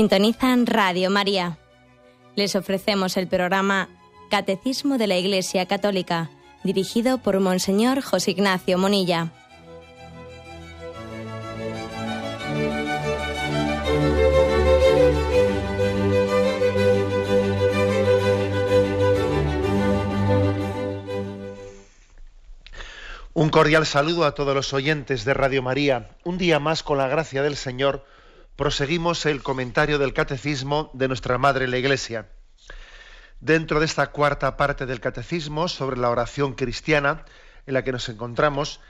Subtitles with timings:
[0.00, 1.58] Sintonizan Radio María.
[2.34, 3.90] Les ofrecemos el programa
[4.30, 6.30] Catecismo de la Iglesia Católica,
[6.64, 9.30] dirigido por Monseñor José Ignacio Monilla.
[23.34, 26.08] Un cordial saludo a todos los oyentes de Radio María.
[26.24, 28.06] Un día más, con la gracia del Señor,
[28.60, 32.28] proseguimos el comentario del Catecismo de nuestra Madre la Iglesia.
[33.40, 37.24] Dentro de esta cuarta parte del Catecismo sobre la oración cristiana
[37.64, 38.80] en la que nos encontramos,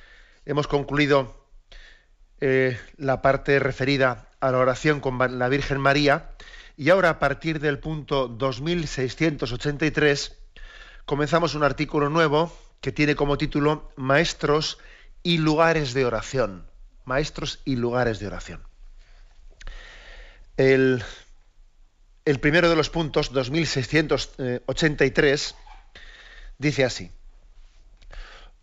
[0.45, 1.47] hemos concluido
[2.41, 6.33] eh, la parte referida a la oración con la Virgen María
[6.77, 10.37] y ahora a partir del punto 2683
[11.05, 14.79] comenzamos un artículo nuevo que tiene como título Maestros
[15.23, 16.67] y lugares de oración.
[17.05, 18.70] Maestros y lugares de oración.
[20.57, 21.03] El,
[22.41, 25.55] primero de los puntos, 2683,
[26.59, 27.11] dice así.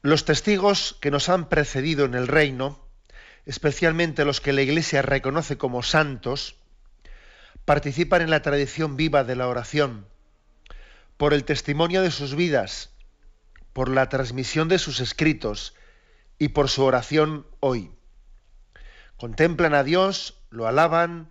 [0.01, 2.79] Los testigos que nos han precedido en el reino,
[3.45, 6.55] especialmente los que la Iglesia reconoce como santos,
[7.65, 10.07] participan en la tradición viva de la oración,
[11.17, 12.91] por el testimonio de sus vidas,
[13.73, 15.73] por la transmisión de sus escritos
[16.39, 17.91] y por su oración hoy.
[19.17, 21.29] Contemplan a Dios, lo alaban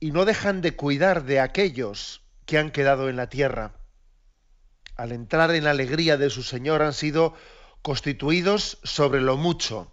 [0.00, 3.72] y no dejan de cuidar de aquellos que han quedado en la tierra.
[4.96, 7.34] Al entrar en la alegría de su Señor han sido
[7.82, 9.92] constituidos sobre lo mucho.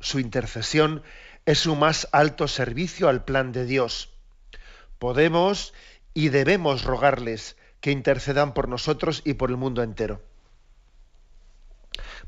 [0.00, 1.02] Su intercesión
[1.44, 4.12] es su más alto servicio al plan de Dios.
[4.98, 5.74] Podemos
[6.14, 10.22] y debemos rogarles que intercedan por nosotros y por el mundo entero.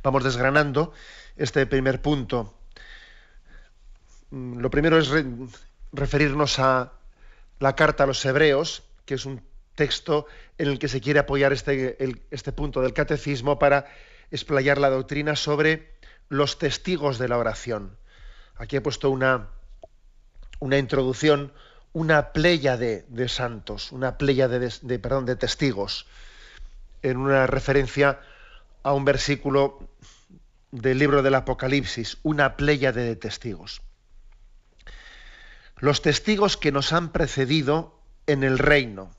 [0.02, 0.92] Vamos desgranando
[1.36, 2.54] este primer punto.
[4.30, 5.10] Mm, lo primero es
[5.92, 6.92] referirnos a
[7.58, 9.42] la carta a los hebreos, que es un
[9.74, 10.26] texto
[10.58, 11.96] en el que se quiere apoyar este,
[12.30, 13.86] este punto del catecismo para
[14.30, 15.92] explayar la doctrina sobre
[16.28, 17.96] los testigos de la oración.
[18.56, 19.48] Aquí he puesto una,
[20.58, 21.52] una introducción,
[21.92, 26.06] una playa de, santos, una playa de, de, perdón, de testigos,
[27.02, 28.20] en una referencia
[28.82, 29.88] a un versículo
[30.72, 33.80] del libro del Apocalipsis, una playa de testigos
[35.80, 39.10] los testigos que nos han precedido en el reino.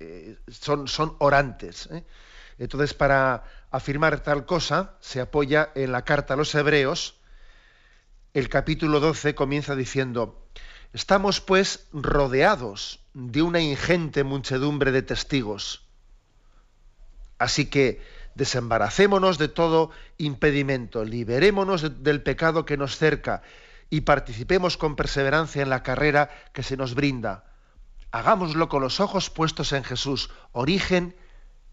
[0.00, 0.86] Eh, son,
[1.18, 1.88] orantes.
[1.92, 2.04] ¿eh?
[2.58, 7.16] Entonces, para afirmar tal cosa, se apoya en la carta a los hebreos.
[8.34, 10.46] El capítulo 12 comienza diciendo,
[10.92, 15.86] estamos pues rodeados de una ingente muchedumbre de testigos.
[17.38, 18.00] Así que
[18.34, 23.42] desembaracémonos de todo impedimento, liberémonos del pecado que nos cerca
[23.92, 27.44] y participemos con perseverancia en la carrera que se nos brinda.
[28.10, 31.14] Hagámoslo con los ojos puestos en Jesús, origen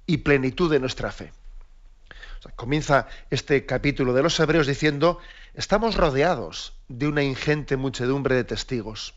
[0.06, 1.31] y plenitud de nuestra fe.
[2.58, 5.19] comienza este capítulo de los Hebreos diciendo,
[5.53, 9.13] estamos rodeados de una ingente muchedumbre de testigos.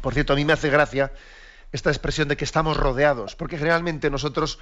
[0.00, 1.12] Por cierto, a mí me hace gracia
[1.70, 4.58] esta expresión de que estamos rodeados, porque generalmente nosotros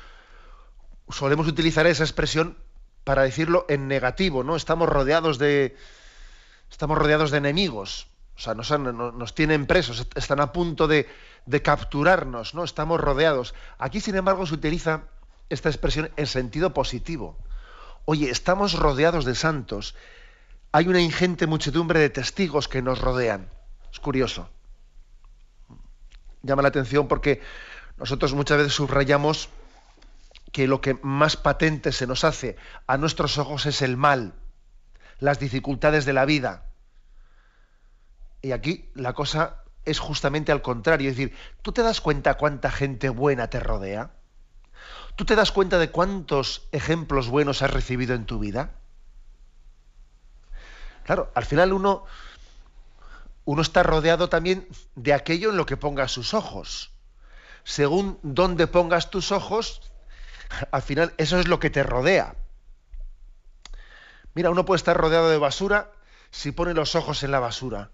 [1.09, 2.59] solemos utilizar esa expresión
[3.05, 4.57] para decirlo en negativo, ¿no?
[4.57, 5.77] Estamos rodeados de,
[6.73, 11.07] estamos rodeados de enemigos, o sea, nos, tienen presos, están a punto de,
[11.63, 12.65] capturarnos, ¿no?
[12.65, 13.55] Estamos rodeados.
[13.79, 15.03] Aquí, sin embargo, se utiliza
[15.49, 17.37] esta expresión en sentido positivo.
[18.07, 19.95] Oye, estamos rodeados de santos.
[20.73, 23.49] Hay una ingente muchedumbre de testigos que nos rodean.
[23.93, 24.49] Es curioso.
[26.43, 27.43] Llama la atención porque
[27.99, 29.51] nosotros muchas veces subrayamos
[30.53, 32.57] que lo que más patente se nos hace
[32.87, 34.35] a nuestros ojos es el mal,
[35.23, 36.65] las dificultades de la vida.
[38.43, 42.73] Y aquí la cosa es justamente al contrario, es decir, ¿tú te das cuenta cuánta
[42.73, 44.11] gente buena te rodea?
[45.15, 48.73] ¿Tú te das cuenta de cuántos ejemplos buenos has recibido en tu vida?
[51.05, 52.05] Claro, al final uno,
[53.45, 54.67] uno está rodeado también
[54.97, 56.91] de aquello en lo que pongas sus ojos.
[57.63, 59.83] Según dónde pongas tus ojos,
[60.73, 62.35] al final eso es lo que te rodea.
[64.35, 65.93] Mira, uno puede estar rodeado de basura
[66.31, 67.91] si pone los ojos en la basura.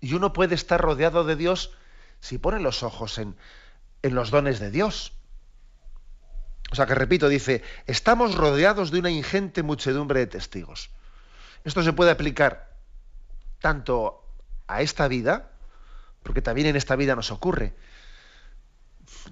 [0.00, 1.72] Y uno puede estar rodeado de Dios
[2.20, 3.36] si pone los ojos en,
[4.02, 5.12] en los dones de Dios.
[6.70, 10.90] O sea que repito, dice, estamos rodeados de una ingente muchedumbre de testigos.
[11.64, 12.74] Esto se puede aplicar
[13.60, 14.24] tanto
[14.66, 15.50] a esta vida,
[16.22, 17.74] porque también en esta vida nos ocurre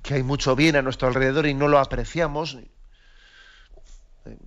[0.03, 2.59] que hay mucho bien a nuestro alrededor y no lo apreciamos,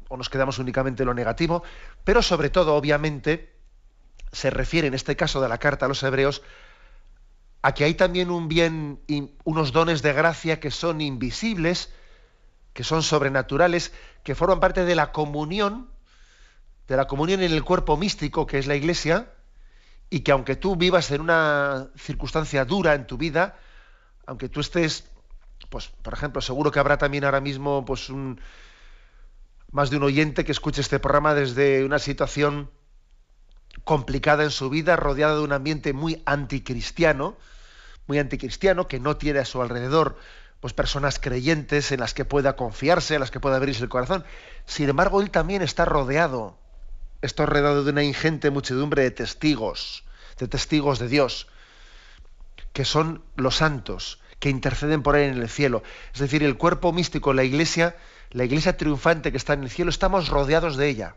[0.10, 1.64] o nos quedamos únicamente en lo negativo,
[2.04, 3.54] pero sobre todo, obviamente,
[4.32, 6.42] se refiere en este caso de la carta a los hebreos
[7.62, 9.00] a que hay también un bien,
[9.44, 11.92] unos dones de gracia que son invisibles,
[12.74, 13.92] que son sobrenaturales,
[14.24, 15.90] que forman parte de la comunión,
[16.88, 19.32] de la comunión en el cuerpo místico que es la Iglesia,
[20.12, 23.58] y que aunque tú vivas en una circunstancia dura en tu vida,
[24.28, 25.10] aunque tú estés,
[25.70, 28.40] pues, por ejemplo, seguro que habrá también ahora mismo, pues, un,
[29.76, 32.72] más de un oyente que escuche este programa desde una situación
[33.84, 37.36] complicada en su vida, rodeada de un ambiente muy anticristiano,
[38.08, 40.18] muy anticristiano, que no tiene a su alrededor
[40.62, 44.24] pues personas creyentes en las que pueda confiarse, en las que pueda abrirse el corazón.
[44.66, 46.58] Sin embargo, él también está rodeado,
[47.22, 50.06] está rodeado de una ingente muchedumbre de testigos,
[50.40, 51.50] de testigos de Dios,
[52.72, 55.84] que son los santos, que interceden por él en el cielo.
[56.14, 57.98] Es decir, el cuerpo místico, la iglesia,
[58.32, 61.16] la iglesia triunfante que está en el cielo, estamos rodeados de ella.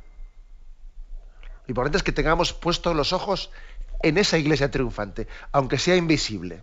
[1.67, 3.51] Lo importante es que tengamos puestos los ojos
[4.03, 6.63] en esa iglesia triunfante, aunque sea invisible.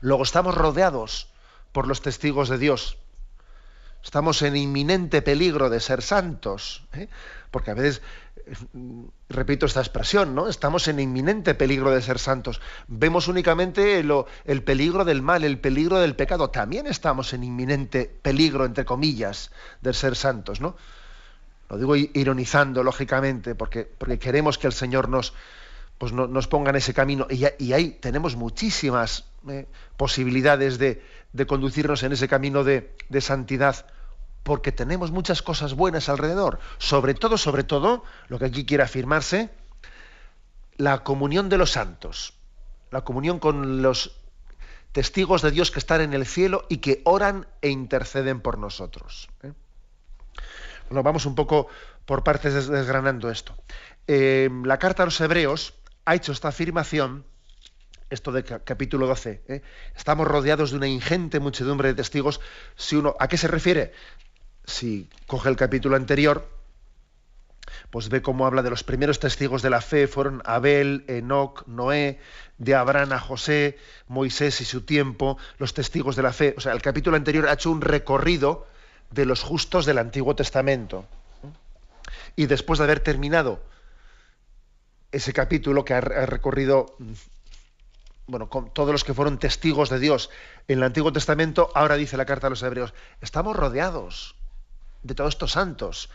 [0.00, 1.28] Luego estamos rodeados
[1.72, 2.98] por los testigos de Dios.
[4.02, 7.08] Estamos en inminente peligro de ser santos, ¿eh?
[7.50, 8.02] Porque a veces,
[8.72, 10.48] mm, repito esta expresión, ¿no?
[10.48, 12.60] Estamos en inminente peligro de ser santos.
[12.86, 16.50] Vemos únicamente el peligro del mal, el peligro del pecado.
[16.50, 19.50] También estamos en inminente peligro, entre comillas,
[19.80, 20.76] de ser santos, ¿no?
[21.68, 25.34] Lo digo ironizando, lógicamente, porque, porque queremos que el Señor nos,
[25.98, 27.26] pues nos ponga en ese camino.
[27.28, 29.66] Y, y ahí tenemos muchísimas eh,
[29.96, 31.02] posibilidades de,
[31.32, 33.84] de, conducirnos en ese camino de, de, santidad,
[34.42, 36.58] porque tenemos muchas cosas buenas alrededor.
[36.78, 39.50] Sobre todo, sobre todo, lo que aquí quiere afirmarse,
[40.76, 42.34] la comunión de los santos,
[42.90, 44.16] la comunión con los
[44.92, 49.28] testigos de Dios que están en el cielo y que oran e interceden por nosotros.
[49.42, 49.52] ¿eh?
[50.88, 51.68] Bueno, vamos un poco
[52.06, 53.54] por partes desgranando esto.
[54.06, 55.74] Eh, la carta a los hebreos
[56.06, 57.26] ha hecho esta afirmación,
[58.08, 59.62] esto de capítulo 12, ¿eh?
[59.94, 62.40] estamos rodeados de una ingente muchedumbre de testigos.
[62.76, 63.92] Si uno, ¿A qué se refiere?
[64.68, 66.46] Si coge el capítulo anterior,
[67.90, 72.20] pues ve cómo habla de los primeros testigos de la fe, fueron Abel, Enoc, Noé,
[72.58, 73.78] de Abraham a José,
[74.08, 76.54] Moisés y su tiempo, los testigos de la fe.
[76.58, 78.66] O sea, el capítulo anterior ha hecho un recorrido
[79.10, 81.06] de los justos del Antiguo Testamento.
[82.36, 83.62] Y después de haber terminado
[85.12, 86.94] ese capítulo que ha, recorrido
[88.26, 90.28] bueno, con todos los que fueron testigos de Dios
[90.68, 92.92] en el Antiguo Testamento, ahora dice la carta a los hebreos,
[93.22, 94.37] estamos rodeados
[95.02, 96.10] de todos estos santos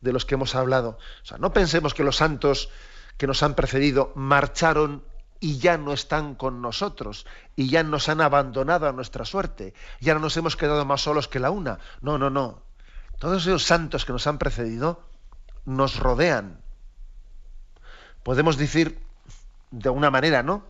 [0.00, 0.98] de los que hemos hablado.
[1.22, 2.70] O sea, no pensemos que los santos
[3.16, 5.02] que nos han precedido marcharon
[5.40, 10.14] y ya no están con nosotros y ya nos han abandonado a nuestra suerte, ya
[10.14, 11.78] no nos hemos quedado más solos que la una.
[12.00, 12.62] No, no, no.
[13.18, 15.04] Todos esos santos que nos han precedido
[15.64, 16.60] nos rodean.
[18.22, 18.98] Podemos decir
[19.70, 20.66] de una manera, ¿no?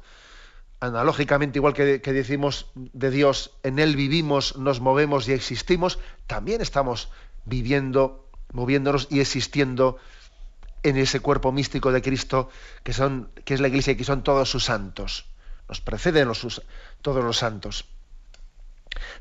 [0.81, 6.61] Analógicamente, igual que, que decimos de Dios, en Él vivimos, nos movemos y existimos, también
[6.61, 7.11] estamos
[7.45, 9.99] viviendo, moviéndonos y existiendo
[10.83, 12.51] en ese cuerpo místico de Cristo
[12.83, 15.27] que, son, que es la Iglesia y que son todos sus santos.
[15.69, 16.63] Nos preceden los,
[17.03, 17.87] todos los santos.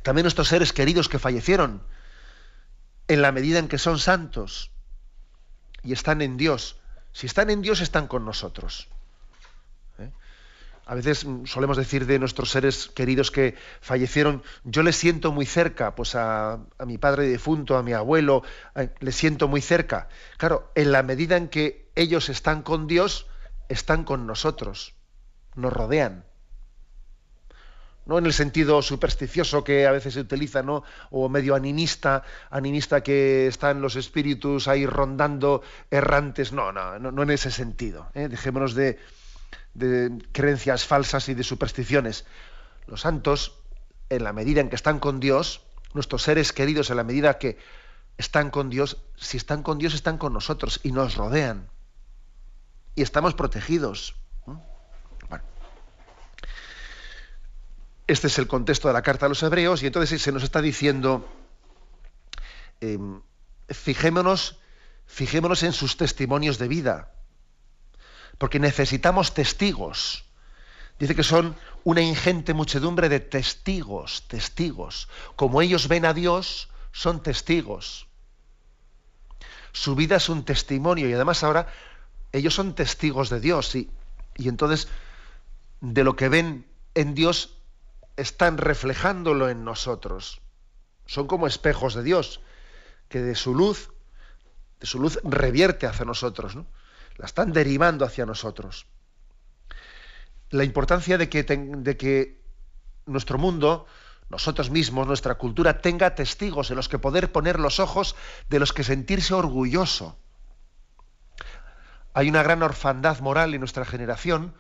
[0.02, 1.84] También nuestros seres queridos que fallecieron,
[3.08, 4.72] en la medida en que son santos
[5.84, 6.78] y están en Dios.
[7.14, 8.90] Si están en Dios, están con nosotros.
[10.88, 15.46] A veces mm, solemos decir de nuestros seres queridos que fallecieron, yo les siento muy
[15.46, 18.44] cerca, pues a, mi padre difunto, a mi abuelo,
[19.00, 20.08] les siento muy cerca.
[20.38, 23.28] Claro, en la medida en que ellos están con Dios,
[23.68, 24.96] están con nosotros,
[25.56, 26.24] nos rodean.
[28.06, 30.86] No en el sentido supersticioso que a veces se utiliza, ¿no?
[31.12, 36.54] O medio animista, animista que están los espíritus ahí rondando errantes.
[36.54, 38.10] No, no, no, en ese sentido.
[38.14, 38.30] ¿eh?
[38.30, 38.98] Dejémonos de,
[39.78, 42.26] de creencias falsas y de supersticiones.
[42.88, 43.60] Los santos,
[44.10, 45.62] en la medida en que están con Dios,
[45.94, 47.58] nuestros seres queridos, en la medida que
[48.18, 51.70] están con Dios, si están con Dios, están con nosotros y nos rodean.
[52.96, 54.16] Y estamos protegidos.
[58.08, 60.62] Este es el contexto de la carta a los hebreos y entonces se nos está
[60.62, 61.28] diciendo,
[62.80, 63.22] em,
[63.68, 64.60] fijémonos,
[65.06, 67.12] fijémonos en sus testimonios de vida
[68.38, 70.26] porque necesitamos testigos.
[71.00, 75.08] Dice que son una ingente muchedumbre de testigos, testigos.
[75.36, 78.08] Como ellos ven a Dios, son testigos.
[79.72, 81.68] Su vida es un testimonio y además ahora
[82.32, 83.90] ellos son testigos de Dios y,
[84.36, 84.88] y entonces
[85.82, 86.66] de lo que ven
[86.96, 87.58] en Dios
[88.16, 90.42] están reflejándolo en nosotros.
[91.06, 92.42] Son como espejos de Dios,
[93.08, 93.92] que de su luz,
[94.80, 96.56] de su luz revierte hacia nosotros.
[96.56, 96.66] ¿no?
[97.18, 98.88] La están derivando hacia nosotros.
[100.50, 102.42] La importancia de que, de que
[103.06, 103.86] nuestro mundo,
[104.30, 108.16] nosotros mismos, nuestra cultura, tenga testigos en los que poder poner los ojos,
[108.50, 110.18] de los que sentirse orgulloso.
[112.14, 114.54] Hay una gran orfandad moral en nuestra generación,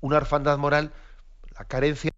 [0.00, 0.92] una orfandad moral,
[1.58, 2.10] la carencia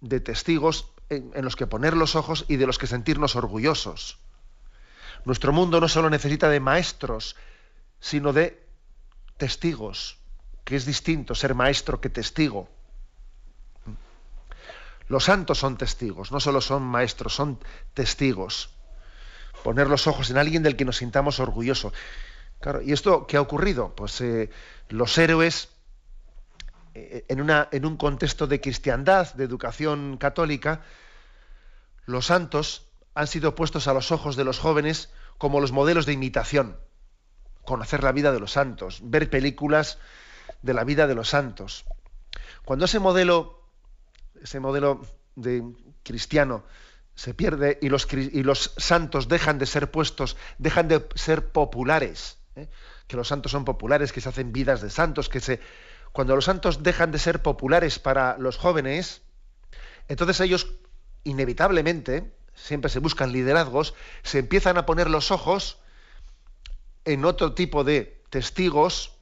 [0.00, 4.18] de testigos en, los que poner los ojos y de los que sentirnos orgullosos.
[5.24, 7.36] Nuestro mundo no solo necesita de maestros,
[8.00, 8.61] sino de
[9.42, 10.18] testigos,
[10.62, 12.68] que es distinto ser maestro que testigo.
[15.08, 17.58] Los santos son testigos, no solo son maestros, son
[17.92, 18.70] testigos.
[19.64, 21.92] Poner los ojos en alguien del que nos sintamos orgullosos.
[22.60, 23.96] Claro, ¿y esto qué ha ocurrido?
[23.96, 24.48] Pues eh,
[24.90, 25.70] los héroes
[26.94, 30.82] eh, en, en un contexto de cristiandad, de educación católica,
[32.06, 36.12] los santos han sido puestos a los ojos de los jóvenes como los modelos de
[36.12, 36.76] imitación.
[37.64, 39.98] Conocer la vida de los santos, ver películas
[40.62, 41.84] de la vida de los santos.
[42.64, 43.60] Cuando ese modelo,
[44.40, 45.62] ese modelo de
[46.02, 46.64] cristiano
[47.14, 52.68] se pierde y los, santos dejan de ser puestos, dejan de ser populares, ¿eh?
[53.06, 55.60] que los santos son populares, que se hacen vidas de santos, que se
[56.12, 59.22] cuando los santos dejan de ser populares para los jóvenes,
[60.08, 60.74] entonces ellos
[61.24, 65.78] inevitablemente, siempre se buscan liderazgos, se empiezan a poner los ojos
[67.04, 69.12] en otro tipo de testigos,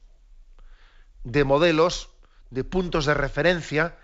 [1.25, 2.11] de modelos,
[2.51, 3.97] de puntos de referencia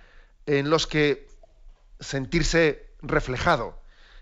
[0.46, 1.28] en los que
[2.00, 3.80] sentirse reflejado.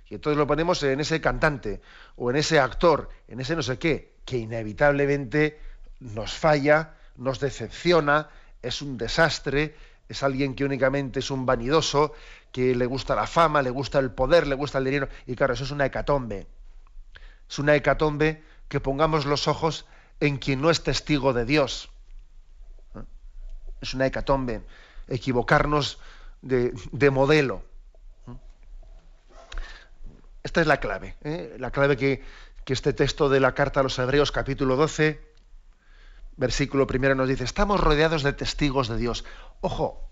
[0.09, 1.81] Y entonces lo ponemos en ese cantante
[2.17, 5.59] o en ese actor, en ese no sé qué, que inevitablemente
[6.01, 8.29] nos falla, nos decepciona,
[8.63, 9.75] es un desastre,
[10.09, 12.13] es alguien que únicamente es un vanidoso,
[12.53, 15.09] que le gusta la fama, le gusta el poder, le gusta el dinero.
[15.27, 16.47] Y claro, eso es una hecatombe.
[17.49, 19.87] Es una hecatombe que pongamos los ojos
[20.21, 21.91] en quien no es testigo de Dios.
[23.81, 24.63] Es una hecatombe.
[25.09, 25.99] Equivocarnos
[26.43, 27.63] de, modelo.
[30.43, 31.17] Esta es la clave.
[31.23, 31.57] ¿eh?
[31.59, 32.23] La clave que,
[32.65, 35.21] que este texto de la carta a los Hebreos, capítulo 12,
[36.37, 39.25] versículo primero nos dice, estamos rodeados de testigos de Dios.
[39.61, 40.09] Ojo,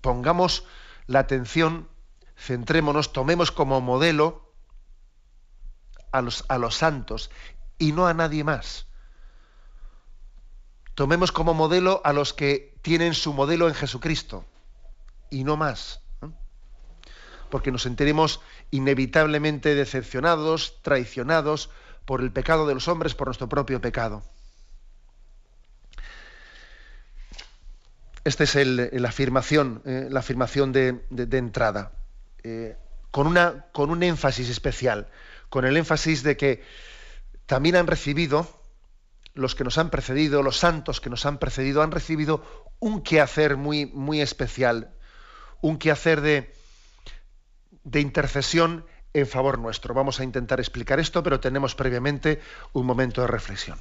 [0.00, 0.64] pongamos
[1.06, 1.88] la atención,
[2.36, 4.49] centrémonos, tomemos como modelo
[6.12, 7.30] a los, a los santos
[7.78, 8.86] y no a nadie más.
[10.94, 14.44] Tomemos como modelo a los que tienen su modelo en Jesucristo
[15.30, 16.00] y no más.
[17.48, 18.40] Porque nos sentiremos
[18.70, 21.70] inevitablemente decepcionados, traicionados
[22.04, 24.22] por el pecado de los hombres, por nuestro propio pecado.
[28.24, 31.92] Esta es la afirmación, eh, la afirmación de, entrada,
[32.42, 32.76] eh,
[33.10, 35.08] con, una, con un énfasis especial,
[35.50, 36.64] con el énfasis de que
[37.44, 38.48] también han recibido,
[39.34, 42.42] los que nos han precedido, los santos que nos han precedido, han recibido
[42.78, 44.94] un quehacer muy, muy especial,
[45.60, 46.54] un quehacer de,
[47.84, 49.92] de intercesión en favor nuestro.
[49.92, 52.40] Vamos a intentar explicar esto, pero tenemos previamente
[52.72, 53.78] un momento de reflexión.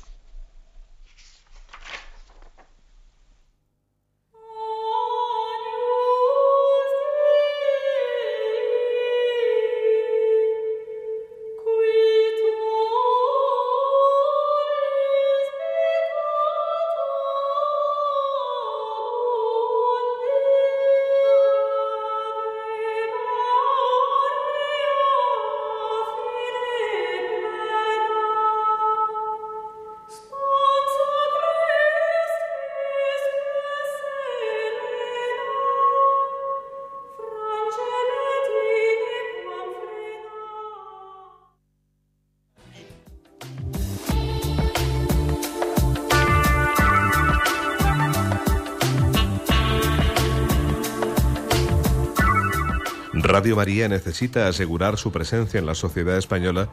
[53.39, 56.67] Radio María necesita asegurar su presencia en la sociedad española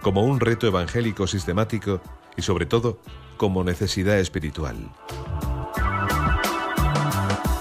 [0.00, 2.00] como un reto evangélico sistemático
[2.38, 3.02] y sobre todo
[3.36, 4.76] como necesidad espiritual.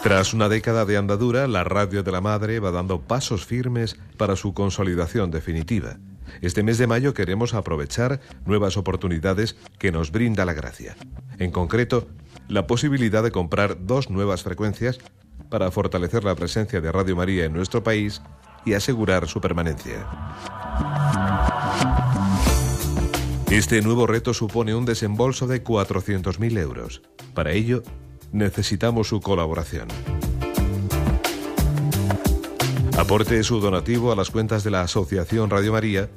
[0.04, 4.38] Tras una década de andadura, la Radio de la Madre va dando pasos firmes para
[4.38, 5.98] su consolidación definitiva.
[6.40, 10.96] Este mes de mayo queremos aprovechar nuevas oportunidades que nos brinda la gracia.
[11.40, 12.08] En concreto,
[12.48, 15.00] la posibilidad de comprar dos nuevas frecuencias
[15.50, 18.22] para fortalecer la presencia de Radio María en nuestro país
[18.66, 20.08] y asegurar su permanencia.
[23.50, 27.02] Este nuevo reto supone un desembolso de 400.000 euros.
[27.34, 27.84] Para ello,
[28.32, 29.88] necesitamos su colaboración.
[32.98, 36.10] Aporte su donativo a las cuentas de la Asociación Radio María,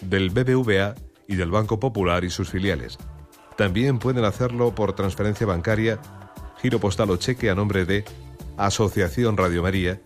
[0.00, 0.94] del BBVA
[1.28, 2.98] y del Banco Popular y sus filiales
[3.56, 5.98] También pueden hacerlo por transferencia bancaria,
[6.60, 8.04] giro postal o cheque a nombre de
[8.56, 10.00] Asociación Radio María,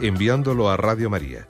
[0.00, 1.48] enviándolo a Radio María.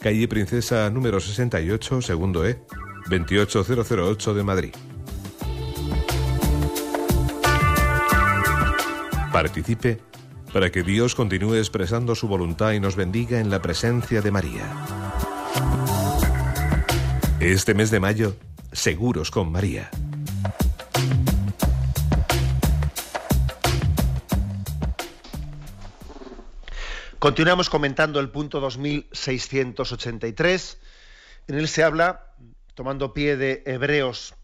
[0.00, 2.60] Calle Princesa número 68, segundo E,
[3.08, 4.74] 28008 de Madrid.
[9.32, 10.00] Participe
[10.52, 14.64] para que Dios continúe expresando su voluntad y nos bendiga en la presencia de María.
[17.40, 18.34] Este mes de mayo,
[18.72, 19.90] seguros con María.
[27.18, 30.78] Continuamos comentando el punto 2683.
[31.48, 32.32] En él se habla,
[32.74, 34.36] tomando pie de Hebreos,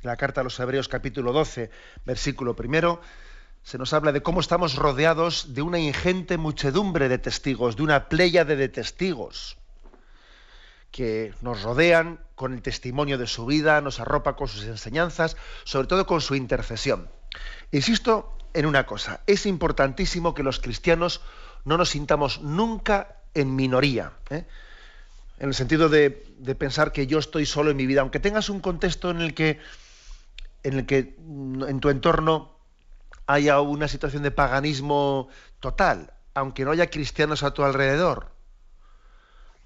[0.00, 1.68] la carta a los Hebreos capítulo 12,
[2.06, 3.02] versículo primero,
[3.62, 8.08] se nos habla de cómo estamos rodeados de una ingente muchedumbre de testigos, de una
[8.08, 9.58] playa de testigos
[10.90, 15.86] que nos rodean con el testimonio de su vida, nos arropa con sus enseñanzas, sobre
[15.86, 17.10] todo con su intercesión.
[17.72, 21.20] Insisto en una cosa, es importantísimo que los cristianos
[21.66, 24.12] no nos sintamos nunca en minoría.
[24.30, 24.46] ¿eh?
[25.38, 26.10] En el sentido de,
[26.58, 29.58] pensar que yo estoy solo en mi vida, aunque tengas un contexto en el que
[30.62, 32.56] en el que mm, en tu entorno
[33.26, 35.28] haya una situación de paganismo
[35.60, 38.32] total, aunque no haya cristianos a tu alrededor,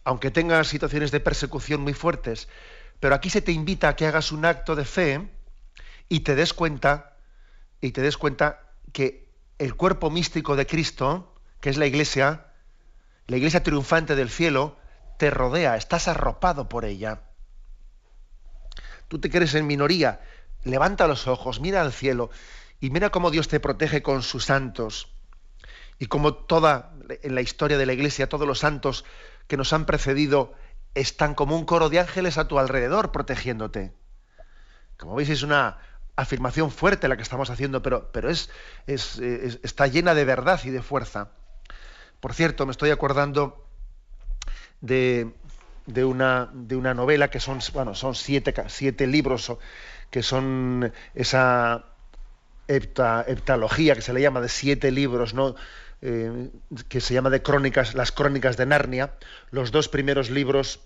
[0.04, 2.48] aunque tengas situaciones de persecución muy fuertes,
[2.98, 5.28] pero aquí se te invita a que hagas un acto de fe
[6.08, 7.16] y te des cuenta
[7.80, 12.46] y te des cuenta que el cuerpo místico de Cristo que es la iglesia,
[13.26, 14.76] la iglesia triunfante del cielo,
[15.18, 17.22] te rodea, estás arropado por ella.
[19.08, 20.20] Tú te crees en minoría,
[20.64, 22.30] levanta los ojos, mira al cielo
[22.80, 25.12] y mira cómo Dios te protege con sus santos
[25.98, 29.04] y cómo toda en la historia de la iglesia todos los santos
[29.46, 30.54] que nos han precedido
[30.94, 33.92] están como un coro de ángeles a tu alrededor protegiéndote.
[34.96, 35.78] Como veis es una
[36.16, 38.50] afirmación fuerte la que estamos haciendo, pero, pero es,
[38.86, 41.32] está llena de verdad y de fuerza.
[42.20, 43.66] Por cierto, me estoy acordando
[44.80, 45.32] de,
[46.04, 49.52] una, de una novela que son, bueno, son siete, siete libros
[50.10, 51.86] que son esa
[52.68, 55.54] heptalogía que se le llama de siete libros, ¿no?
[56.02, 56.50] Eh,
[56.88, 59.14] que se llama de crónicas, las crónicas de Narnia.
[59.50, 60.80] Los dos primeros libros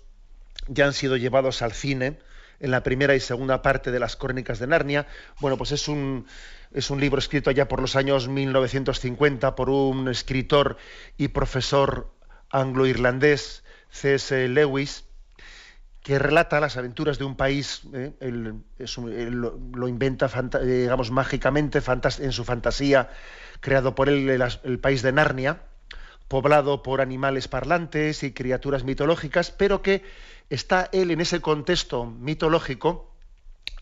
[0.67, 2.19] ya han sido llevados al cine
[2.59, 5.07] en la primera y segunda parte de las crónicas de Narnia.
[5.39, 6.27] Bueno, pues es un,
[6.71, 10.77] es un libro escrito allá por los años 1950 por un escritor
[11.17, 12.11] y profesor
[12.49, 14.47] anglo-irlandés, C.S.
[14.49, 15.05] Lewis,
[16.05, 21.81] que relata las aventuras de un país, eh, lo, inventa, digamos, mágicamente
[22.19, 23.09] en su fantasía,
[23.59, 25.63] creado por él el, país de Narnia,
[26.27, 30.03] poblado por animales parlantes y criaturas mitológicas, pero que
[30.51, 33.14] está él en ese contexto mitológico,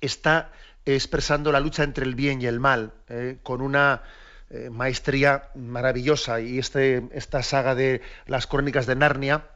[0.06, 0.52] está
[0.86, 4.04] expresando la lucha entre el bien y el mal, eh, con una
[4.50, 6.42] eh, maestría maravillosa.
[6.42, 9.48] Y este, esta saga de las crónicas de Narnia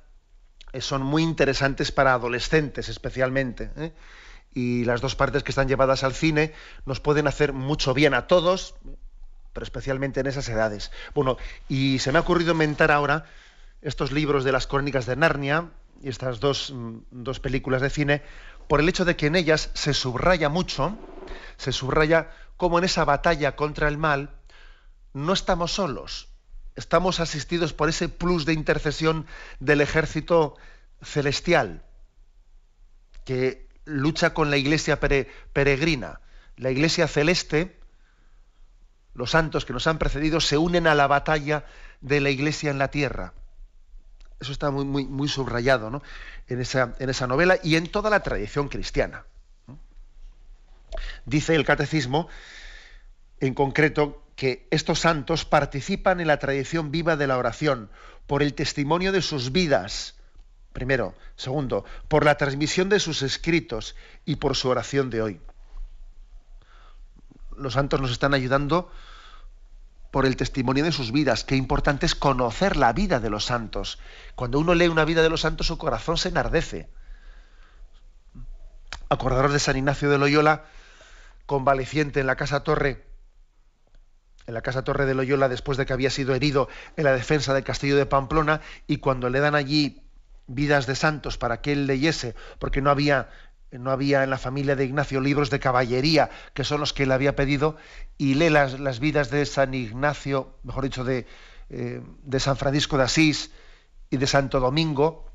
[0.71, 3.69] eh, son muy interesantes para adolescentes especialmente.
[4.53, 6.53] Y las dos partes que están llevadas al cine
[6.85, 8.75] nos pueden hacer mucho bien a todos,
[9.53, 10.91] pero especialmente en esas edades.
[11.13, 13.25] Bueno, y se me ha ocurrido inventar ahora
[13.81, 15.69] estos libros de las crónicas de Narnia
[16.01, 18.21] y estas dos, mm, dos películas de cine
[18.67, 20.97] por el hecho de que en ellas se subraya mucho,
[21.57, 24.31] se subraya cómo en esa batalla contra el mal
[25.13, 26.29] no estamos solos,
[26.75, 29.25] estamos asistidos por ese plus de intercesión
[29.59, 30.55] del ejército
[31.01, 31.83] celestial
[33.25, 36.21] que lucha con la iglesia peregrina.
[36.55, 37.79] La iglesia celeste,
[39.13, 41.65] los santos que nos han precedido, se unen a la batalla
[42.01, 43.33] de la iglesia en la tierra.
[44.39, 46.01] Eso está muy, muy, subrayado
[46.47, 49.25] en esa novela y en toda la tradición cristiana.
[51.25, 52.27] Dice el catecismo,
[53.39, 57.89] en concreto, que estos santos participan en la tradición viva de la oración
[58.27, 60.15] por el testimonio de sus vidas,
[60.73, 61.15] primero.
[61.35, 63.95] Segundo, por la transmisión de sus escritos
[64.25, 65.41] y por su oración de hoy.
[67.55, 68.91] Los santos nos están ayudando
[70.11, 71.43] por el testimonio de sus vidas.
[71.43, 73.99] Qué importante es conocer la vida de los santos.
[74.35, 76.89] Cuando uno lee una vida de los santos, su corazón se enardece.
[79.09, 80.65] Acordaros de San Ignacio de Loyola,
[81.45, 83.05] convaleciente en la Casa Torre,
[84.47, 87.53] en la Casa Torre de Loyola, después de que había sido herido en la defensa
[87.53, 90.03] del castillo de Pamplona, y cuando le dan allí
[90.47, 93.29] vidas de santos para que él leyese, porque no había
[93.79, 97.11] no había en la familia de Ignacio libros de caballería, que son los que él
[97.11, 97.77] había pedido,
[98.17, 101.27] y lee las, las vidas de San Ignacio, mejor dicho, de,
[101.69, 103.51] eh, de San Francisco de Asís
[104.09, 105.29] y de Santo Domingo,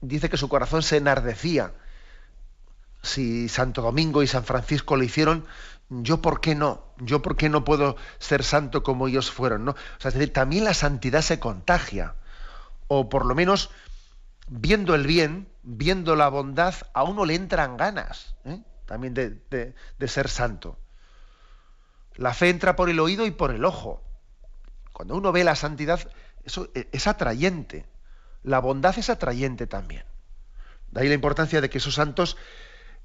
[0.00, 1.72] dice que su corazón se enardecía.
[3.02, 5.46] Si Santo Domingo y San Francisco lo hicieron,
[5.88, 9.72] yo por qué no, yo por qué no puedo ser santo como ellos fueron, ¿no?
[9.72, 12.14] O sea, es decir, también la santidad se contagia,
[12.88, 13.70] o por lo menos
[14.48, 18.60] viendo el bien, viendo la bondad, a uno le entran ganas ¿eh?
[18.86, 19.74] también de,
[20.06, 20.78] ser santo.
[22.14, 24.02] La fe entra por el oído y por el ojo.
[24.92, 26.00] Cuando uno ve la santidad,
[26.44, 27.84] eso e, es atrayente.
[28.44, 30.04] La bondad es atrayente también.
[30.92, 32.36] De ahí la importancia de que esos santos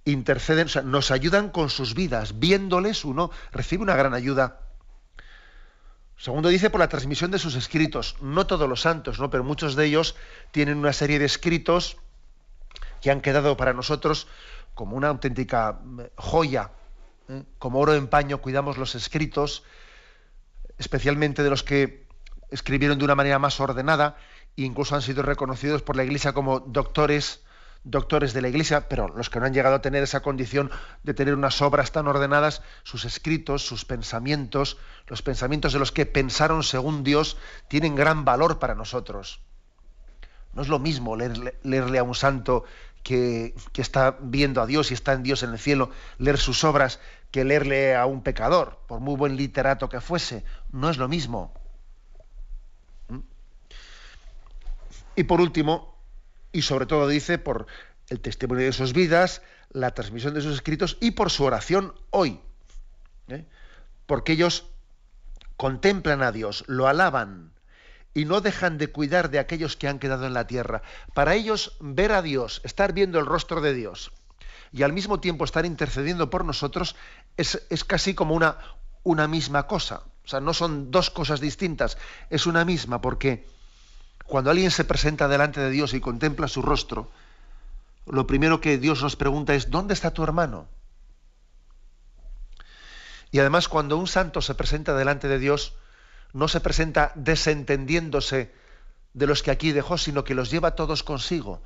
[0.05, 2.39] interceden, nos ayudan con sus vidas.
[2.39, 4.59] Viéndoles, uno recibe una gran ayuda.
[6.15, 8.15] Segundo dice por la transmisión de sus escritos.
[8.21, 9.31] No todos los santos, ¿no?
[9.31, 10.15] pero muchos de ellos
[10.51, 11.97] tienen una serie de escritos
[13.01, 14.27] que han quedado para nosotros
[14.73, 16.71] como una auténtica eh, joya.
[17.27, 17.43] ¿eh?
[17.59, 19.63] Como oro en paño cuidamos los escritos,
[20.77, 22.07] especialmente de los que
[22.49, 24.17] escribieron de una manera más ordenada
[24.57, 27.41] e incluso han sido reconocidos por la Iglesia como doctores
[27.83, 30.69] doctores de la Iglesia, pero los que no han llegado a tener esa condición
[31.03, 36.05] de tener unas obras tan ordenadas, sus escritos, sus pensamientos, los pensamientos de los que
[36.05, 37.37] pensaron según Dios,
[37.67, 39.41] tienen gran valor para nosotros.
[40.53, 42.65] No es lo mismo leerle, a un santo
[43.03, 46.99] que, está viendo a Dios y está en Dios en el cielo, leer sus obras,
[47.31, 50.43] que leerle a un pecador, por muy buen literato que fuese.
[50.71, 51.53] No es lo mismo.
[53.09, 53.19] ¿Mm?
[55.15, 55.97] Y por último,
[56.51, 57.67] y sobre todo dice por
[58.09, 62.39] el testimonio de sus vidas, la transmisión de sus escritos y por su oración hoy.
[63.29, 63.45] ¿eh?
[64.05, 64.65] Porque ellos
[65.55, 67.50] contemplan a Dios, lo alaban
[68.13, 70.81] y no dejan de cuidar de aquellos que han quedado en la tierra.
[71.13, 74.11] Para ellos ver a Dios, estar viendo el rostro de Dios
[74.73, 76.95] y al mismo tiempo estar intercediendo por nosotros
[77.37, 78.57] es, es casi como una,
[79.03, 80.03] una misma cosa.
[80.23, 81.97] O sea, no son dos cosas distintas,
[82.29, 83.47] es una misma porque
[84.25, 87.11] cuando alguien se presenta delante de Dios y contempla su rostro,
[88.05, 90.67] lo primero que Dios nos pregunta es, ¿dónde está tu hermano?
[93.31, 95.73] Y además cuando un santo se presenta delante de Dios,
[96.33, 98.51] no se presenta desentendiéndose
[99.13, 101.61] de los que aquí dejó, sino que los lleva todos consigo.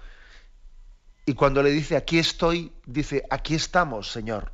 [1.26, 4.52] Y cuando le dice, aquí estoy, dice, aquí estamos, Señor.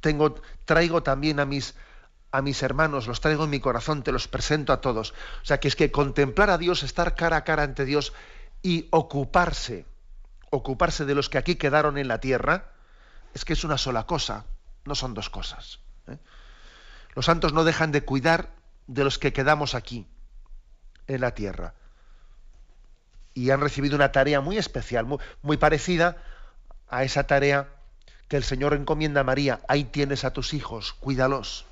[0.00, 1.74] Tengo, traigo también a mis,
[2.30, 5.12] a mis hermanos, los traigo en mi corazón, te los presento a todos.
[5.42, 8.12] O sea, que es que contemplar a Dios, estar cara a cara ante Dios
[8.62, 9.86] y ocuparse,
[10.50, 12.72] ocuparse de los que aquí quedaron en la tierra,
[13.34, 14.44] es que es una sola cosa,
[14.84, 15.80] no son dos cosas.
[16.06, 16.18] ¿eh?
[17.18, 18.50] Los santos no dejan de cuidar
[18.86, 20.06] de los que quedamos aquí,
[21.08, 21.74] en la tierra.
[23.34, 25.04] Y han recibido una tarea muy especial,
[25.42, 26.18] muy, parecida
[26.88, 27.70] a esa tarea
[28.28, 29.62] que el Señor encomienda a María.
[29.66, 31.66] Ahí tienes a tus hijos, cuídalos.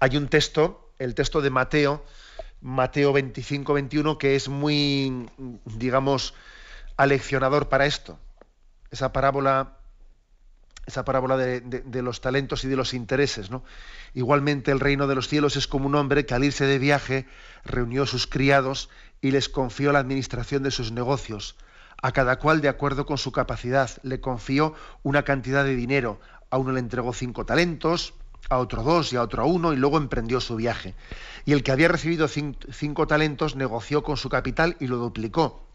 [0.00, 2.02] Hay un texto, el texto de Mateo,
[2.62, 5.28] Mateo 25, 21, que es muy,
[5.66, 6.32] digamos,
[6.96, 8.18] aleccionador para esto.
[8.90, 9.76] Esa parábola,
[10.86, 13.50] esa parábola de, los talentos y de los intereses.
[13.50, 13.64] ¿no?
[14.14, 17.26] Igualmente el reino de los cielos es como un hombre que al irse de viaje
[17.64, 18.88] reunió a sus criados
[19.20, 21.56] y les confió la administración de sus negocios.
[22.02, 23.90] A cada cual de acuerdo con su capacidad.
[24.02, 26.20] Le confió una cantidad de dinero.
[26.50, 28.14] A uno le entregó cinco talentos,
[28.48, 30.94] a otro dos y a otro uno y luego emprendió su viaje.
[31.44, 35.66] Y el que había recibido cinco talentos negoció con su capital y lo duplicó.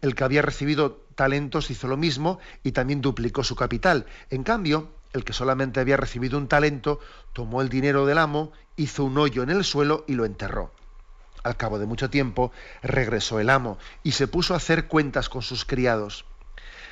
[0.00, 4.06] El que había recibido talentos hizo lo mismo y también duplicó su capital.
[4.30, 7.00] En cambio, el que solamente había recibido un talento
[7.32, 10.72] tomó el dinero del amo, hizo un hoyo en el suelo y lo enterró.
[11.42, 15.42] Al cabo de mucho tiempo regresó el amo y se puso a hacer cuentas con
[15.42, 16.24] sus criados.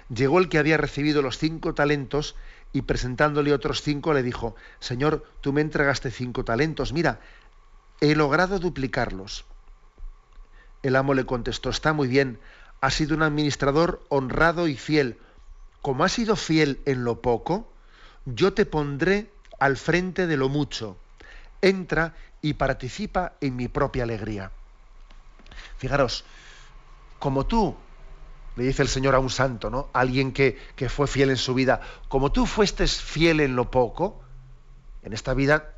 [0.08, 2.36] Llegó el que había recibido los cinco talentos
[2.72, 7.20] y presentándole otros cinco le dijo, Señor, tú me entregaste cinco talentos, mira,
[8.00, 9.44] he logrado duplicarlos.
[10.82, 12.38] El amo le contestó, está muy bien,
[12.86, 15.18] has sido un administrador honrado y fiel.
[15.82, 17.68] Como has sido fiel en lo poco,
[18.26, 20.96] yo te pondré al frente de lo mucho.
[21.62, 24.52] Entra y participa en mi propia alegría.
[25.78, 26.24] Fijaros,
[27.18, 27.74] como tú
[28.54, 29.88] le dice el Señor a un santo, ¿no?
[29.92, 30.56] Alguien que,
[30.88, 31.80] fue fiel en su vida.
[32.06, 34.22] Como tú fuiste fiel en lo poco,
[35.02, 35.74] en esta vida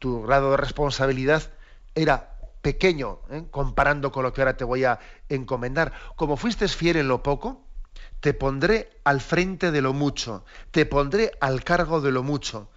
[0.00, 1.52] tu grado de responsabilidad
[1.94, 2.31] era
[2.62, 3.44] pequeño, ¿eh?
[3.50, 4.98] comparando con lo que ahora te voy a
[5.28, 5.92] encomendar.
[6.16, 7.66] Como fuiste fiel en lo poco,
[8.20, 12.70] te pondré al frente de lo mucho, te pondré al cargo de lo mucho,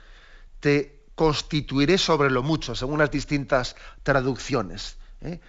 [0.59, 4.97] te constituiré sobre lo mucho, según las distintas traducciones.
[5.21, 5.39] ¿eh?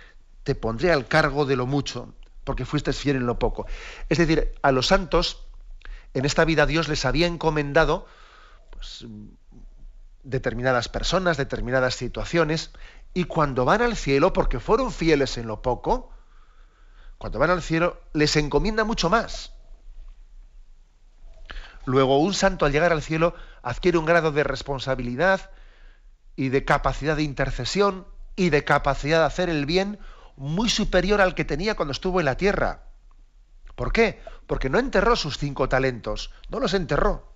[0.44, 3.66] Te pondré al cargo de lo mucho porque fuiste fiel en lo poco.
[4.08, 5.46] Es decir, a los santos,
[6.14, 8.06] en esta vida Dios les había encomendado
[8.70, 9.04] pues,
[10.22, 12.70] determinadas personas, determinadas situaciones,
[13.16, 16.10] y cuando van al cielo, porque fueron fieles en lo poco,
[17.16, 19.54] cuando van al cielo les encomienda mucho más.
[21.86, 25.50] Luego, un santo al llegar al cielo adquiere un grado de responsabilidad
[26.36, 29.98] y de capacidad de intercesión y de capacidad de hacer el bien
[30.36, 32.82] muy superior al que tenía cuando estuvo en la tierra.
[33.76, 34.20] ¿Por qué?
[34.46, 37.32] Porque no enterró sus cinco talentos, no los enterró.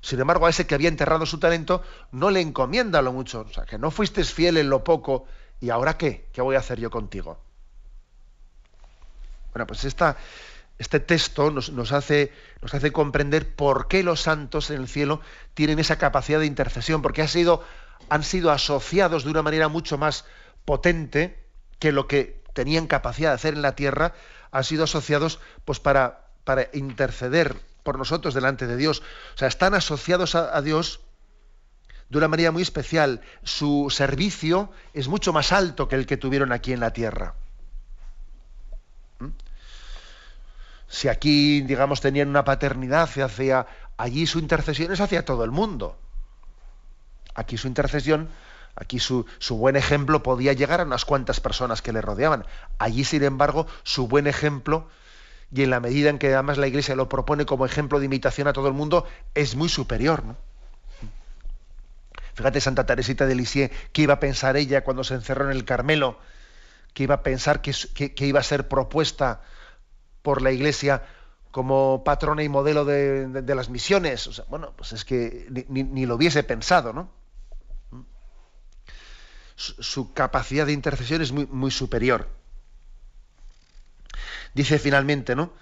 [0.00, 1.82] Sin embargo, a ese que había enterrado su talento
[2.12, 3.40] no le encomienda lo mucho.
[3.48, 5.26] O sea, que no fuiste fiel en lo poco
[5.60, 6.26] y ahora qué?
[6.32, 7.38] ¿Qué voy a hacer yo contigo?
[9.52, 10.16] Bueno, pues esta,
[10.78, 12.32] este texto nos, nos, hace,
[12.62, 15.20] nos hace comprender por qué los santos en el cielo
[15.54, 17.62] tienen esa capacidad de intercesión, porque ha sido,
[18.08, 20.24] han sido asociados de una manera mucho más
[20.64, 21.44] potente
[21.78, 24.14] que lo que tenían capacidad de hacer en la tierra,
[24.50, 29.02] han sido asociados pues, para, para interceder por nosotros delante de Dios.
[29.34, 31.00] O sea, están asociados a, Dios
[32.08, 33.20] de una manera muy especial.
[33.42, 37.34] Su servicio es mucho más alto que el que tuvieron aquí en la tierra.
[39.18, 39.28] ¿Mm?
[40.88, 43.66] Si aquí, digamos, tenían una paternidad hacia
[43.96, 45.96] allí su intercesión es hacia todo el mundo.
[47.34, 48.28] Aquí su intercesión,
[48.74, 52.44] aquí su, su, buen ejemplo podía llegar a unas cuantas personas que le rodeaban.
[52.78, 54.88] Allí, sin embargo, su buen ejemplo
[55.52, 58.46] y en la medida en que además la Iglesia lo propone como ejemplo de imitación
[58.46, 60.24] a todo el mundo, es muy superior.
[60.24, 60.36] ¿no?
[62.34, 65.64] Fíjate Santa Teresita de Lisieux, ¿qué iba a pensar ella cuando se encerró en el
[65.64, 66.18] Carmelo?
[66.94, 67.72] ¿Qué iba a pensar que,
[68.26, 69.42] iba a ser propuesta
[70.22, 71.02] por la Iglesia
[71.50, 74.42] como patrona y modelo de, las misiones?
[74.48, 77.10] bueno, pues es que ni, lo hubiese pensado, ¿no?
[79.56, 82.39] Su, capacidad de intercesión es muy superior.
[84.54, 85.52] Dice finalmente, ¿no?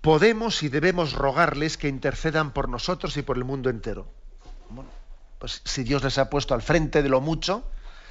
[0.00, 4.10] Podemos y debemos rogarles que intercedan por nosotros y por el mundo entero.
[4.70, 4.90] Bueno,
[5.38, 7.64] pues si Dios les ha puesto al frente de lo mucho,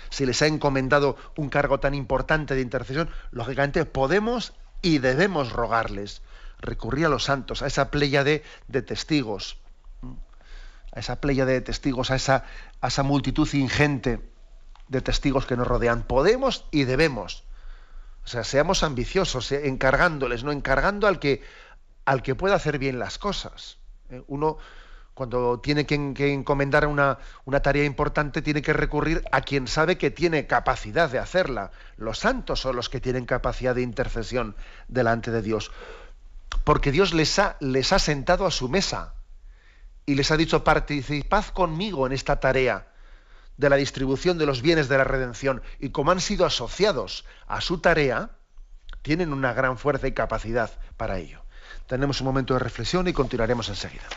[0.10, 6.21] si les ha encomendado un cargo tan importante de intercesión, lógicamente podemos y debemos rogarles.
[6.60, 8.43] Recurrir a los santos, a esa playa de,
[8.86, 9.58] testigos,
[10.91, 12.45] a esa playa de testigos, a esa,
[12.82, 14.19] a esa multitud ingente
[14.88, 16.04] de testigos que nos rodean.
[16.04, 17.43] Podemos y debemos.
[18.28, 21.42] O sea, seamos ambiciosos, eh, encargándoles, no encargando al que,
[22.04, 23.78] al que pueda hacer bien las cosas.
[24.10, 24.58] Eh, uno,
[25.13, 30.12] cuando tiene que, encomendar una, una, tarea importante, tiene que recurrir a quien sabe que
[30.12, 31.72] tiene capacidad de hacerla.
[31.96, 34.58] Los santos son los que tienen capacidad de intercesión
[34.90, 35.72] delante de Dios.
[36.66, 39.13] Porque Dios les ha, les ha sentado a su mesa
[40.06, 42.88] y les ha dicho, participad conmigo en esta tarea
[43.58, 47.62] de la distribución de los bienes de la redención y como han sido asociados a
[47.62, 48.32] su tarea,
[49.02, 51.41] tienen una gran fuerza y capacidad para ello.
[51.88, 54.08] Tenemos un momento de reflexión y continuaremos enseguida.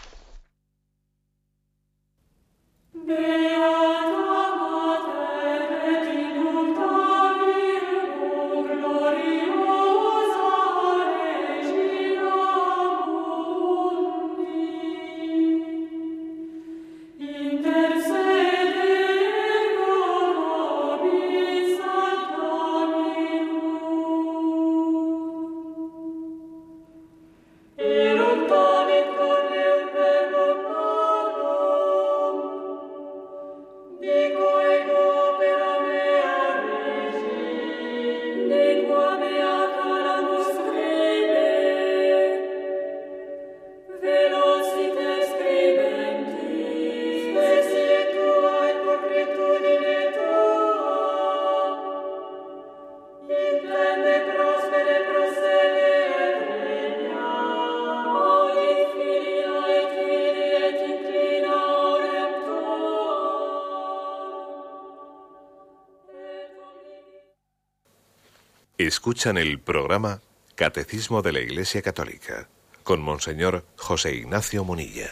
[69.11, 70.21] Escuchan el programa
[70.55, 72.49] Catecismo de la Iglesia Católica
[72.85, 75.11] con Monseñor José Ignacio Munilla.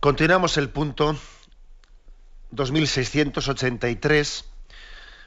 [0.00, 1.18] Continuamos el punto
[2.52, 4.46] 2683.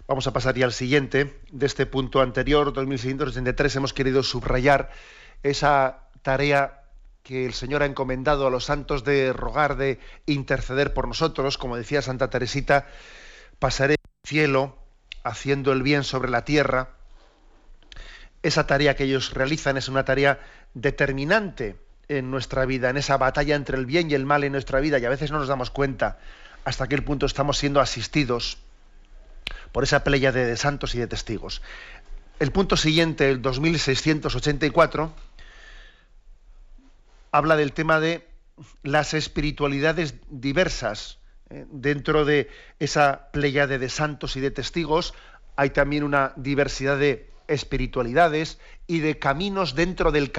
[0.07, 1.39] Vamos a pasar ya al siguiente.
[1.51, 4.89] De este punto anterior, 2683, hemos querido subrayar
[5.43, 6.81] esa tarea
[7.21, 11.59] que el Señor ha encomendado a los santos de rogar, de interceder por nosotros.
[11.59, 12.87] Como decía Santa Teresita,
[13.59, 14.76] pasaré el cielo
[15.27, 16.89] haciendo el bien sobre la tierra,
[18.43, 20.39] esa tarea que ellos realizan es una tarea
[20.73, 21.75] determinante
[22.07, 24.99] en nuestra vida, en esa batalla entre el bien y el mal en nuestra vida,
[24.99, 26.19] y a veces no nos damos cuenta
[26.63, 28.57] hasta qué punto estamos siendo asistidos
[29.71, 31.61] por esa playa de santos y de testigos.
[32.39, 35.11] El punto siguiente, el 2684,
[37.31, 38.27] habla del tema de
[38.83, 41.16] las espiritualidades diversas
[41.49, 45.13] dentro de esa pléyade de santos y de testigos
[45.55, 50.31] hay también una diversidad de espiritualidades y de caminos dentro del,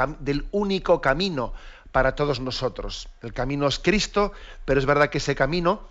[0.53, 1.53] único camino
[1.93, 3.09] para todos nosotros.
[3.23, 4.33] El camino es Cristo,
[4.65, 5.89] pero es verdad que ese camino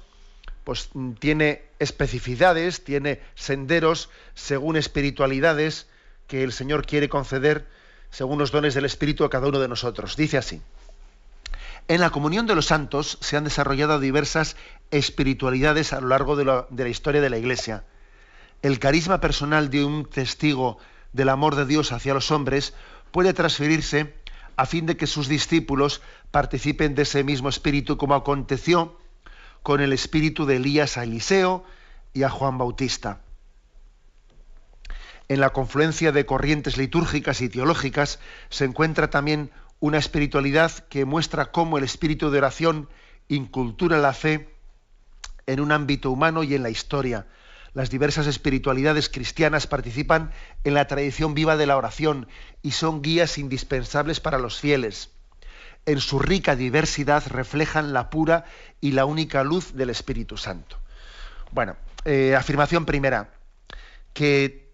[0.63, 5.87] pues tiene especificidades, tiene senderos según espiritualidades
[6.27, 7.65] que el Señor quiere conceder
[8.11, 10.15] según los dones del Espíritu a cada uno de nosotros.
[10.15, 10.61] Dice así:
[11.89, 14.57] En la comunión de los santos se han desarrollado diversas
[14.91, 17.85] espiritualidades a lo largo de la, historia de la Iglesia.
[18.61, 20.79] El carisma personal de un testigo
[21.13, 22.73] del amor de Dios hacia los hombres
[23.11, 24.13] puede transferirse
[24.57, 28.99] a fin de que sus discípulos participen de ese mismo espíritu como aconteció
[29.63, 31.63] con el espíritu de Elías a Eliseo
[32.13, 33.21] y a Juan Bautista.
[35.29, 38.19] En la confluencia de corrientes litúrgicas y teológicas
[38.49, 42.89] se encuentra también una espiritualidad que muestra cómo el espíritu de oración
[43.27, 44.53] incultura la fe
[45.45, 47.27] en un ámbito humano y en la historia.
[47.73, 50.31] Las diversas espiritualidades cristianas participan
[50.63, 52.27] en la tradición viva de la oración
[52.61, 55.11] y son guías indispensables para los fieles
[55.87, 58.43] en su rica diversidad reflejan la pura
[58.81, 60.77] y la única luz del Espíritu Santo.
[61.51, 63.33] Bueno, eh, afirmación primera,
[64.13, 64.69] que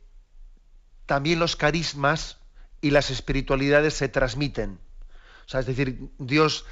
[1.06, 2.40] también los carismas
[2.82, 4.80] y las espiritualidades se transmiten.
[5.46, 6.66] O sea, es decir, Dios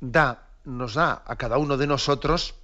[0.00, 2.54] da, nos da a cada uno de nosotros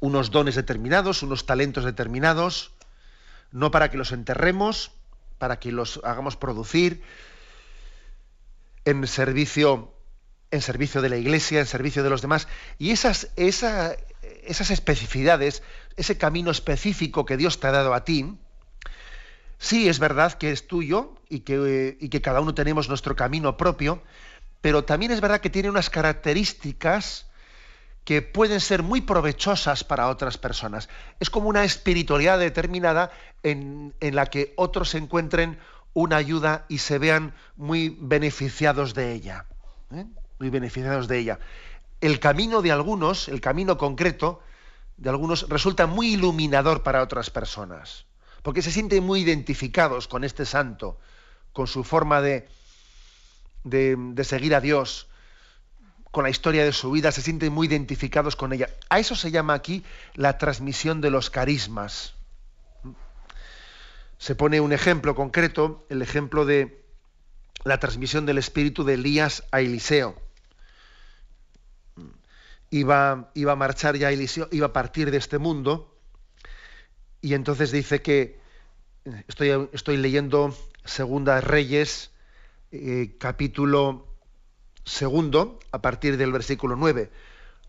[0.00, 2.72] unos dones determinados, unos talentos determinados,
[3.52, 4.90] no para que los enterremos,
[5.38, 7.02] para que los hagamos producir,
[8.84, 9.94] en servicio,
[10.50, 12.48] en servicio de la iglesia, en servicio de los demás.
[12.78, 13.96] Y esas, esas
[14.70, 15.62] especificidades,
[15.96, 18.38] ese camino específico que Dios te ha dado a ti,
[19.62, 24.02] sí es verdad que es tuyo y que, cada uno tenemos nuestro camino propio,
[24.60, 27.30] pero también es verdad que tiene unas características
[28.04, 30.88] que pueden ser muy provechosas para otras personas.
[31.20, 33.12] Es como una espiritualidad determinada
[33.44, 35.58] en, la que otros encuentren
[35.94, 39.46] una ayuda y se vean muy beneficiados de ella.
[39.94, 40.06] ¿eh?
[40.40, 41.38] Muy beneficiados de ella.
[42.00, 44.42] El camino de algunos, el camino concreto
[44.96, 48.06] de algunos, resulta muy iluminador para otras personas,
[48.42, 50.98] porque se sienten muy identificados con este santo,
[51.52, 52.48] con su forma de,
[53.64, 55.08] de, seguir a Dios,
[56.10, 58.68] con la historia de su vida, se sienten muy identificados con ella.
[58.90, 62.14] A eso se llama aquí la transmisión de los carismas
[64.22, 66.86] se pone un ejemplo concreto, el ejemplo de
[67.64, 70.14] la transmisión del espíritu de Elías a Eliseo.
[72.70, 75.91] Iba, iba a marchar ya Eliseo, iba a partir de este mundo,
[77.22, 78.38] y entonces dice que,
[79.28, 80.54] estoy, leyendo
[80.84, 82.10] Segunda Reyes,
[82.72, 84.08] eh, capítulo
[84.84, 87.10] segundo, a partir del versículo 9.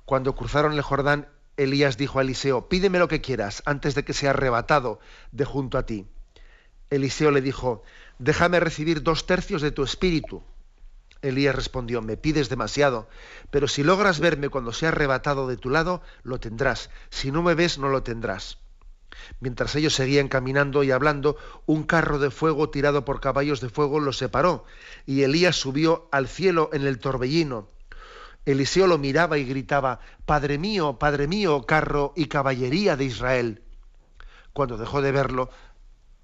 [0.06, 4.13] Cuando cruzaron el Jordán, Elías dijo a Eliseo, pídeme lo que quieras antes de que
[4.13, 5.00] sea arrebatado
[5.32, 6.08] de junto a ti.
[6.89, 7.84] Eliseo le dijo,
[8.18, 10.44] déjame recibir dos tercios de tu espíritu.
[11.22, 13.08] Elías respondió, me pides demasiado,
[13.52, 16.89] pero si logras verme cuando sea arrebatado de tu lado, lo tendrás.
[17.12, 18.62] Si no me ves, no lo tendrás.
[19.39, 23.99] Mientras ellos seguían caminando y hablando, un carro de fuego tirado por caballos de fuego
[23.99, 24.65] los separó,
[25.06, 27.69] y Elías subió al cielo en el torbellino.
[28.45, 33.63] Eliseo lo miraba y gritaba, Padre mío, Padre mío, carro y caballería de Israel.
[34.52, 35.49] Cuando dejó de verlo,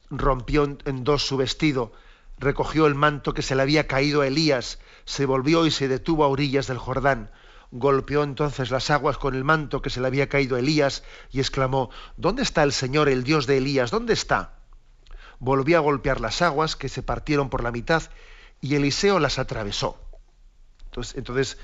[0.10, 1.94] rompió en dos su vestido,
[2.38, 6.24] recogió el manto que se le había caído a Elías, se volvió y se detuvo
[6.24, 7.32] a orillas del Jordán.
[7.72, 11.40] Golpeó entonces las aguas con el manto que se le había caído a Elías y
[11.40, 13.92] exclamó, ¿Dónde está el Señor, el Dios de Elías?
[13.92, 14.54] ¿Dónde está?
[15.40, 18.04] Volvió a golpear las aguas que se partieron por la mitad
[18.62, 19.98] y Eliseo las atravesó.
[21.16, 21.58] Entonces,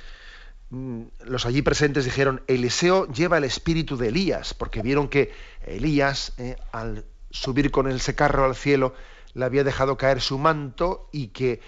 [0.69, 5.33] mm, los allí presentes dijeron, Eliseo lleva el espíritu de Elías, porque vieron que
[5.65, 8.93] Elías, eh, al subir con ese carro al cielo,
[9.33, 11.59] le había dejado caer su manto y que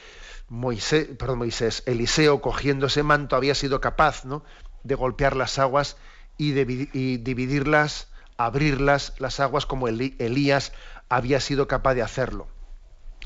[0.50, 4.44] Moisés, perdón, Moisés, Eliseo cogiendo ese manto había sido capaz ¿no?
[4.84, 5.98] de golpear las aguas
[6.38, 10.72] y, de, dividirlas, abrirlas, las aguas como Elías
[11.10, 12.48] había sido capaz de hacerlo.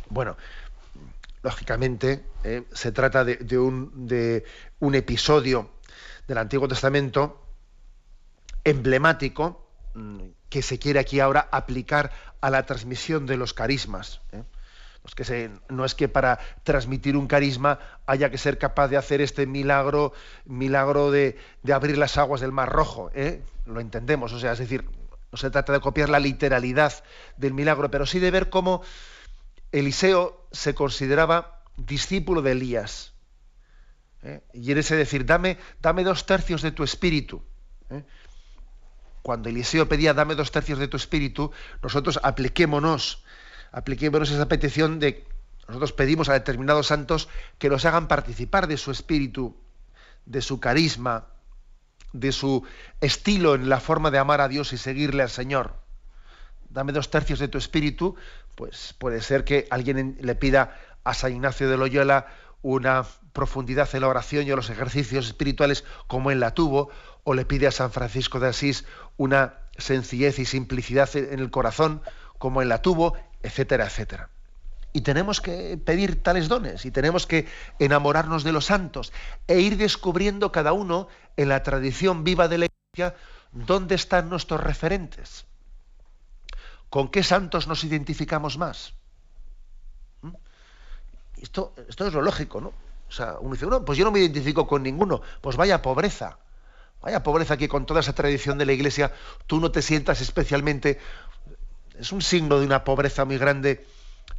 [0.09, 0.36] Bueno,
[1.43, 4.45] lógicamente eh, se trata de, un, de
[4.80, 5.72] un episodio
[6.28, 7.45] del Antiguo Testamento
[8.63, 12.11] emblemático mm, que se quiere aquí ahora aplicar
[12.41, 14.22] a la transmisión de los carismas.
[14.32, 14.43] ¿eh?
[15.15, 19.45] Que no es que para transmitir un carisma haya que ser capaz de hacer este
[19.47, 20.13] milagro,
[20.45, 21.37] milagro de,
[21.71, 23.11] abrir las aguas del Mar Rojo.
[23.13, 23.43] ¿eh?
[23.65, 24.85] Lo entendemos, o sea, es decir,
[25.31, 27.03] no se trata de copiar la literalidad
[27.37, 28.83] del milagro, pero sí de ver cómo
[29.71, 33.13] Eliseo se consideraba discípulo de Elías.
[34.23, 34.41] ¿eh?
[34.53, 37.43] Y ese decir, dame, dame dos tercios de tu espíritu.
[37.89, 38.03] ¿eh?
[39.21, 43.23] cuando Eliseo pedía dame dos tercios de tu espíritu, nosotros apliquémonos
[43.72, 45.26] apliquémonos esa petición de
[45.67, 49.55] nosotros pedimos a determinados santos que nos hagan participar de su espíritu,
[50.26, 51.28] de su carisma,
[52.11, 52.65] de su
[52.99, 55.76] estilo en la forma de amar a Dios y seguirle al Señor.
[56.69, 58.15] Dame dos tercios de tu espíritu,
[58.55, 62.28] pues puede ser que alguien le pida a San Ignacio de Loyola
[62.61, 66.89] una profundidad en la oración y en los ejercicios espirituales como él la tuvo,
[67.24, 72.01] o le pide a San Francisco de Asís una sencillez y simplicidad en el corazón
[72.38, 74.29] como él la tuvo, etcétera, etcétera.
[74.93, 77.47] Y tenemos que pedir tales dones y tenemos que
[77.79, 79.13] enamorarnos de los santos
[79.47, 83.15] e ir descubriendo cada uno en la tradición viva de la Iglesia
[83.53, 85.45] dónde están nuestros referentes.
[86.89, 88.93] ¿Con qué santos nos identificamos más?
[90.21, 90.35] ¿Mm?
[91.41, 92.73] Esto, esto es lo lógico, ¿no?
[93.07, 95.21] O sea, uno dice, no, pues yo no me identifico con ninguno.
[95.41, 96.37] Pues vaya pobreza.
[97.01, 99.13] Vaya pobreza que con toda esa tradición de la Iglesia
[99.47, 100.99] tú no te sientas especialmente...
[102.01, 103.85] Es un signo de una pobreza muy grande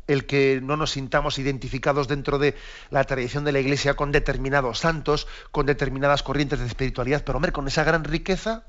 [0.08, 2.56] el que no nos sintamos identificados dentro de
[2.90, 7.52] la tradición de la Iglesia con determinados santos, con determinadas corrientes de espiritualidad, pero hombre,
[7.52, 8.64] con esa gran riqueza.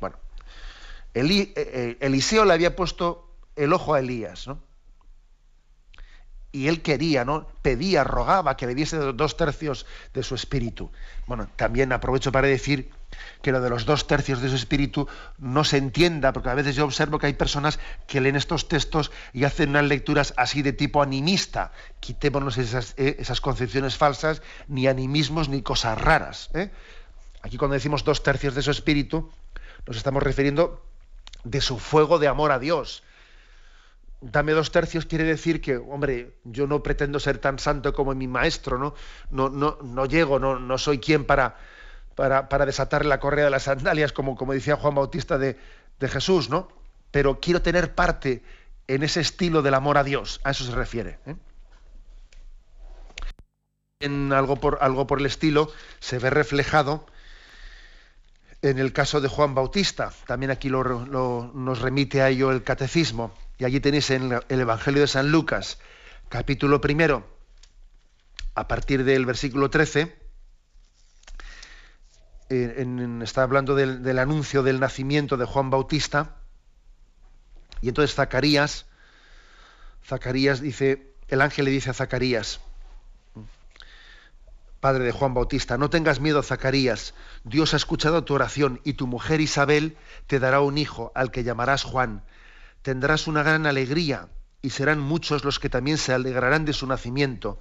[0.00, 0.16] Bueno,
[1.14, 4.58] eh, eh, Eliseo le había puesto el ojo a Elías, ¿no?
[6.52, 7.46] Y él quería, ¿no?
[7.62, 10.90] Pedía, rogaba que le diese dos tercios de su espíritu.
[11.26, 12.90] Bueno, también aprovecho para decir
[13.40, 16.76] que lo de los dos tercios de su espíritu no se entienda, porque a veces
[16.76, 20.72] yo observo que hay personas que leen estos textos y hacen unas lecturas así de
[20.72, 21.72] tipo animista.
[22.00, 26.50] Quitémonos esas, eh, concepciones falsas, ni animismos ni cosas raras.
[26.54, 26.70] ¿eh?
[27.42, 29.30] Aquí cuando decimos dos tercios de su espíritu,
[29.86, 30.84] nos estamos refiriendo
[31.44, 33.02] de su fuego de amor a Dios,
[34.22, 38.28] dame dos tercios quiere decir que, hombre, yo no pretendo ser tan santo como mi
[38.28, 38.94] maestro, ¿no?
[39.30, 41.56] No, no, no llego, no, no soy quien para,
[42.14, 45.58] para, para, desatar la correa de las sandalias, como, como decía Juan Bautista de,
[45.98, 46.68] de, Jesús, ¿no?
[47.10, 48.42] Pero quiero tener parte
[48.86, 51.18] en ese estilo del amor a Dios, a eso se refiere.
[51.26, 51.34] ¿eh?
[54.00, 55.70] En algo por, algo por el estilo
[56.00, 57.06] se ve reflejado
[58.62, 60.12] en el caso de Juan Bautista.
[60.26, 63.32] También aquí lo, lo, nos remite a ello el catecismo.
[63.62, 65.78] Y allí tenéis en el Evangelio de San Lucas,
[66.28, 67.24] capítulo primero,
[68.56, 70.18] a partir del versículo 13,
[73.22, 76.38] está hablando del, del, anuncio del nacimiento de Juan Bautista,
[77.80, 78.86] y entonces Zacarías,
[80.04, 82.58] Zacarías dice, el ángel le dice a Zacarías,
[84.80, 89.06] padre de Juan Bautista, no tengas miedo, Zacarías, Dios ha escuchado tu oración y tu
[89.06, 89.96] mujer Isabel
[90.26, 92.24] te dará un hijo al que llamarás Juan
[92.82, 94.28] tendrás una gran alegría
[94.60, 97.60] y serán muchos los que también se alegrarán de su nacimiento,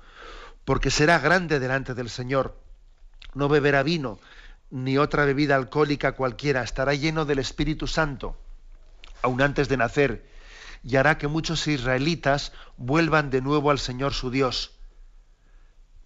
[0.66, 2.58] porque será grande delante del Señor.
[3.34, 4.20] No beberá vino
[4.72, 8.38] ni otra bebida alcohólica cualquiera, estará lleno del Espíritu Santo,
[9.22, 10.26] aun antes de nacer,
[10.84, 14.72] y hará que muchos israelitas vuelvan de nuevo al Señor su Dios.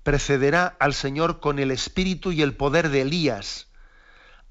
[0.04, 3.68] Precederá al Señor con el espíritu y el poder de Elías.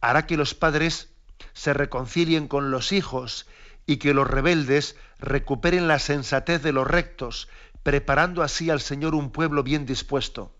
[0.00, 1.10] Hará que los padres
[1.52, 3.46] se reconcilien con los hijos
[3.86, 7.48] y que los rebeldes recuperen la sensatez de los rectos,
[7.82, 10.52] preparando así al Señor un pueblo bien dispuesto.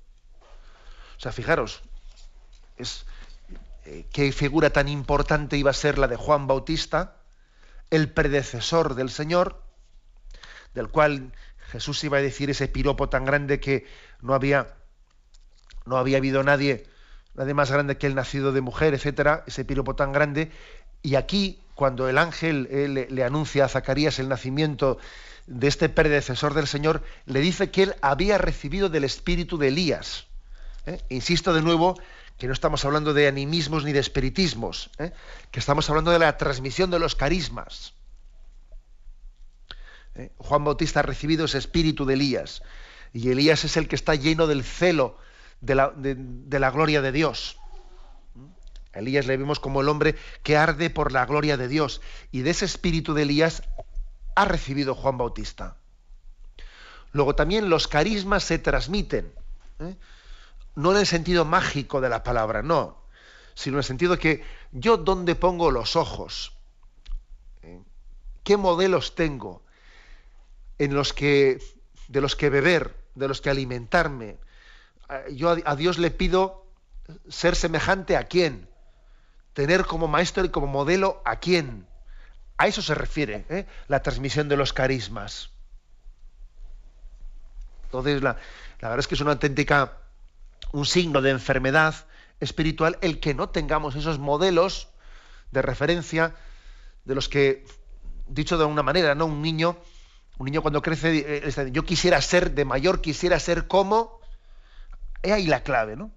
[1.16, 1.83] O sea, fijaros,
[2.77, 3.07] es,
[3.87, 7.16] eh, qué figura tan importante iba a ser la de Juan Bautista,
[7.91, 9.62] el predecesor del Señor,
[10.75, 11.33] del cual
[11.70, 13.87] Jesús iba a decir ese piropo tan grande que
[14.20, 14.75] no había,
[15.87, 16.87] no había habido nadie,
[17.35, 20.51] nadie más grande que el nacido de mujer, etcétera, ese piropo tan grande,
[21.03, 22.68] y aquí cuando el ángel
[23.11, 24.99] le, anuncia a Zacarías el nacimiento
[25.47, 30.27] de este predecesor del Señor, le dice que él había recibido del espíritu de Elías.
[30.87, 31.01] ¿eh?
[31.09, 31.99] Insisto de nuevo
[32.39, 35.12] que no estamos hablando de animismos ni de espiritismos, ¿eh?
[35.51, 37.95] que estamos hablando de la transmisión de los carismas.
[40.14, 40.33] ¿eh?
[40.39, 42.62] Juan Bautista ha recibido ese espíritu de Elías,
[43.12, 45.18] y Elías es el que está lleno del celo
[45.61, 45.75] de
[46.59, 47.59] la gloria de Dios.
[48.95, 52.01] Elías le vemos como el hombre que arde por la gloria de Dios.
[52.30, 53.62] Y de ese espíritu de Elías
[54.34, 55.76] ha recibido Juan Bautista.
[57.12, 59.32] Luego también los carismas se transmiten.
[59.80, 59.97] ¿eh?
[60.74, 63.05] No en el sentido mágico de la palabra, no.
[63.55, 66.57] Sino en el sentido que yo dónde pongo los ojos.
[67.62, 67.80] ¿Eh?
[68.42, 69.62] ¿Qué modelos tengo
[70.78, 71.62] en los que,
[72.09, 74.38] de los que beber, de los que alimentarme?
[75.32, 76.66] Yo a Dios le pido
[77.28, 78.68] ser semejante a quién?
[79.55, 81.87] Tener como maestro y como modelo a quién.
[82.59, 83.67] A eso se refiere ¿eh?
[83.89, 85.51] la transmisión de los carismas.
[87.85, 88.37] Entonces, la,
[88.81, 89.99] la verdad es que es una auténtica,
[90.73, 91.95] un signo de enfermedad
[92.41, 94.89] espiritual el que no tengamos esos modelos
[95.53, 96.35] de referencia
[97.05, 97.65] de los que,
[98.27, 99.27] dicho de alguna manera, ¿no?
[99.27, 99.77] Un niño
[100.37, 104.19] Un niño cuando crece, eh, yo quisiera ser de mayor, quisiera ser como.
[105.23, 106.11] Es ahí la clave, ¿no?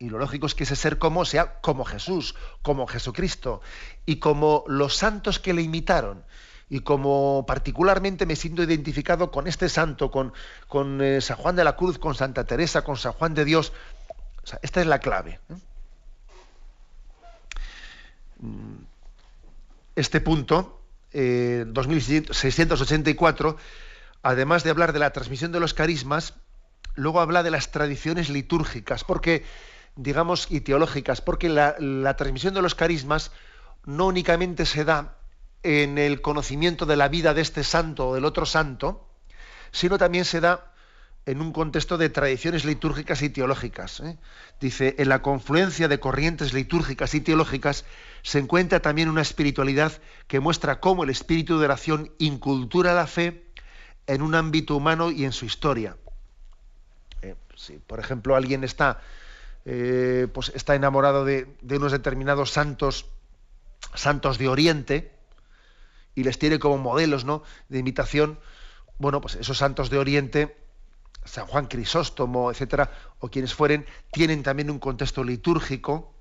[0.00, 3.60] Y lo lógico es que ese ser como sea como Jesús, como Jesucristo,
[4.06, 6.24] y como los santos que le imitaron.
[6.70, 10.32] Y como particularmente me siento identificado con este santo, con,
[10.68, 13.74] con eh, San Juan de la Cruz, con Santa Teresa, con San Juan de Dios.
[14.62, 15.38] esta es la clave.
[15.50, 15.54] ¿eh?
[18.38, 18.76] Mm,
[19.96, 20.80] este punto,
[21.12, 23.54] 2684, eh,
[24.22, 26.32] además de hablar de la transmisión de los carismas,
[26.94, 29.44] luego habla de las tradiciones litúrgicas, porque
[29.96, 33.32] digamos, y teológicas, porque la, transmisión de los carismas
[33.84, 35.16] no únicamente se da
[35.62, 39.06] en el conocimiento de la vida de este santo o del otro santo,
[39.72, 40.72] sino también se da
[41.26, 44.00] en un contexto de tradiciones litúrgicas y teológicas.
[44.00, 44.16] ¿eh?
[44.60, 47.84] Dice, en la confluencia de corrientes litúrgicas y teológicas
[48.22, 49.92] se encuentra también una espiritualidad
[50.26, 53.44] que muestra cómo el espíritu de oración incultura la fe
[54.06, 55.96] en un ámbito humano y en su historia.
[57.22, 59.00] Eh, si, por ejemplo, alguien está
[59.64, 63.06] eh, pues está enamorado de, unos determinados santos,
[63.94, 65.12] santos de Oriente,
[66.14, 67.42] y les tiene como modelos ¿no?
[67.68, 68.38] de imitación,
[68.98, 70.56] bueno, pues esos santos de Oriente,
[71.24, 76.12] San Juan Crisóstomo, etcétera, o quienes fueren, tienen también un contexto litúrgico,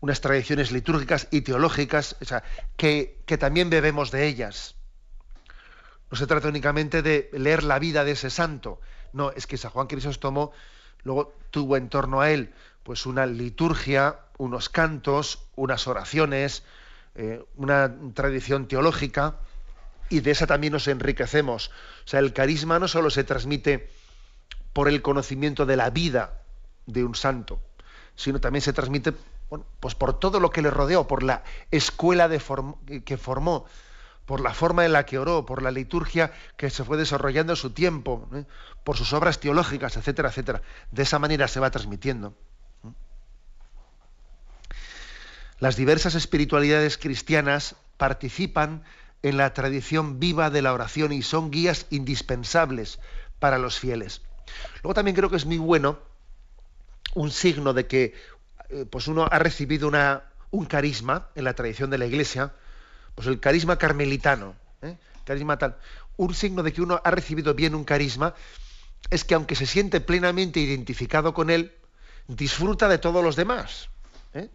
[0.00, 2.16] unas tradiciones litúrgicas y teológicas,
[2.76, 4.74] que, que también bebemos de ellas.
[6.10, 8.80] No se trata únicamente de leer la vida de ese santo,
[9.12, 10.52] no, es que San Juan Crisóstomo
[11.04, 16.64] Luego tuvo en torno a él pues una liturgia, unos cantos, unas oraciones,
[17.14, 19.36] eh, una tradición teológica,
[20.08, 21.68] y de esa también nos enriquecemos.
[22.04, 23.88] O sea, el carisma no solo se transmite
[24.72, 26.42] por el conocimiento de la vida
[26.86, 27.60] de un santo,
[28.16, 29.14] sino también se transmite
[29.80, 32.28] pues por todo lo que le rodeó, por la escuela
[33.04, 33.66] que formó,
[34.26, 37.56] por la forma en la que oró, por la liturgia que se fue desarrollando en
[37.56, 38.44] su tiempo, ¿eh?
[38.84, 40.62] por sus obras teológicas, etcétera, etcétera.
[40.90, 42.34] De esa manera se va transmitiendo.
[45.58, 48.82] Las diversas espiritualidades cristianas participan
[49.22, 52.98] en la tradición viva de la oración y son guías indispensables
[53.38, 54.22] para los fieles.
[54.82, 56.00] Luego también creo que es muy bueno
[57.14, 58.14] un signo de que
[58.70, 62.52] eh, pues uno ha recibido una, un carisma en la tradición de la Iglesia,
[63.14, 64.96] pues el carisma carmelitano, ¿eh?
[65.24, 65.76] carisma tal.
[66.16, 68.34] Un signo de que uno ha recibido bien un carisma
[69.10, 71.72] es que aunque se siente plenamente identificado con él,
[72.28, 73.88] disfruta de todos los demás.
[74.34, 74.48] ¿eh?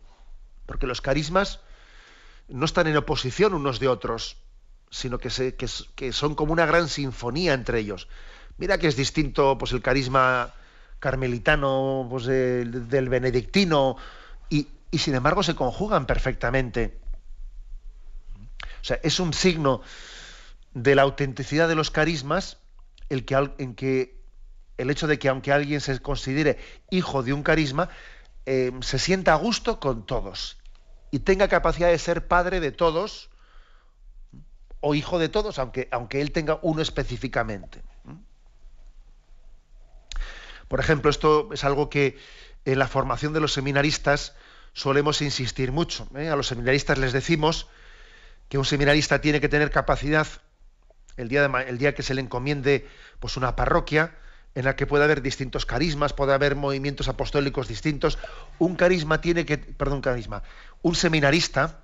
[0.65, 1.59] Porque los carismas
[2.47, 4.37] no están en oposición unos de otros,
[4.89, 5.29] sino que,
[6.11, 8.07] son como una gran sinfonía entre ellos.
[8.57, 10.53] Mira que es distinto pues, el carisma
[10.99, 13.97] carmelitano pues, del, benedictino,
[14.49, 16.97] y sin embargo se conjugan perfectamente.
[18.81, 19.81] O sea, es un signo
[20.73, 22.57] de la autenticidad de los carismas
[23.09, 24.17] el que, en que
[24.77, 26.59] el hecho de que aunque alguien se considere
[26.89, 27.89] hijo de un carisma,
[28.45, 30.57] eh, se sienta a gusto con todos
[31.11, 33.29] y tenga capacidad de ser padre de todos
[34.79, 37.81] o hijo de todos, aunque, aunque él tenga uno específicamente.
[40.67, 42.17] Por ejemplo, esto es algo que
[42.65, 44.35] en la formación de los seminaristas
[44.73, 46.07] solemos insistir mucho.
[46.15, 46.29] ¿eh?
[46.29, 47.67] A los seminaristas les decimos
[48.49, 50.27] que un seminarista tiene que tener capacidad
[51.17, 52.87] el día, el día que se le encomiende
[53.19, 54.15] pues una parroquia
[54.55, 58.17] en la que puede haber distintos carismas, puede haber movimientos apostólicos distintos.
[58.57, 60.41] Un carisma tiene que, perdón, carisma,
[60.81, 61.83] un seminarista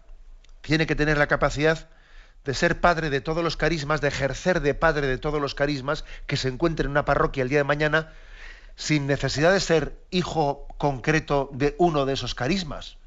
[0.61, 1.89] tiene que tener la capacidad
[2.45, 6.03] de ser padre de todos los carismas, de ejercer de padre de todos los carismas
[6.25, 8.11] que se encuentren en una parroquia el día de mañana,
[8.75, 12.97] sin necesidad de ser hijo concreto de uno de esos carismas.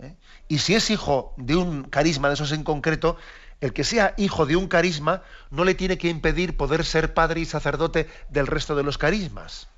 [0.00, 0.16] ¿Eh?
[0.48, 3.16] Y si es hijo de un carisma de esos en concreto,
[3.60, 7.40] el que sea hijo de un carisma no le tiene que impedir poder ser padre
[7.40, 9.68] y sacerdote del resto de los carismas.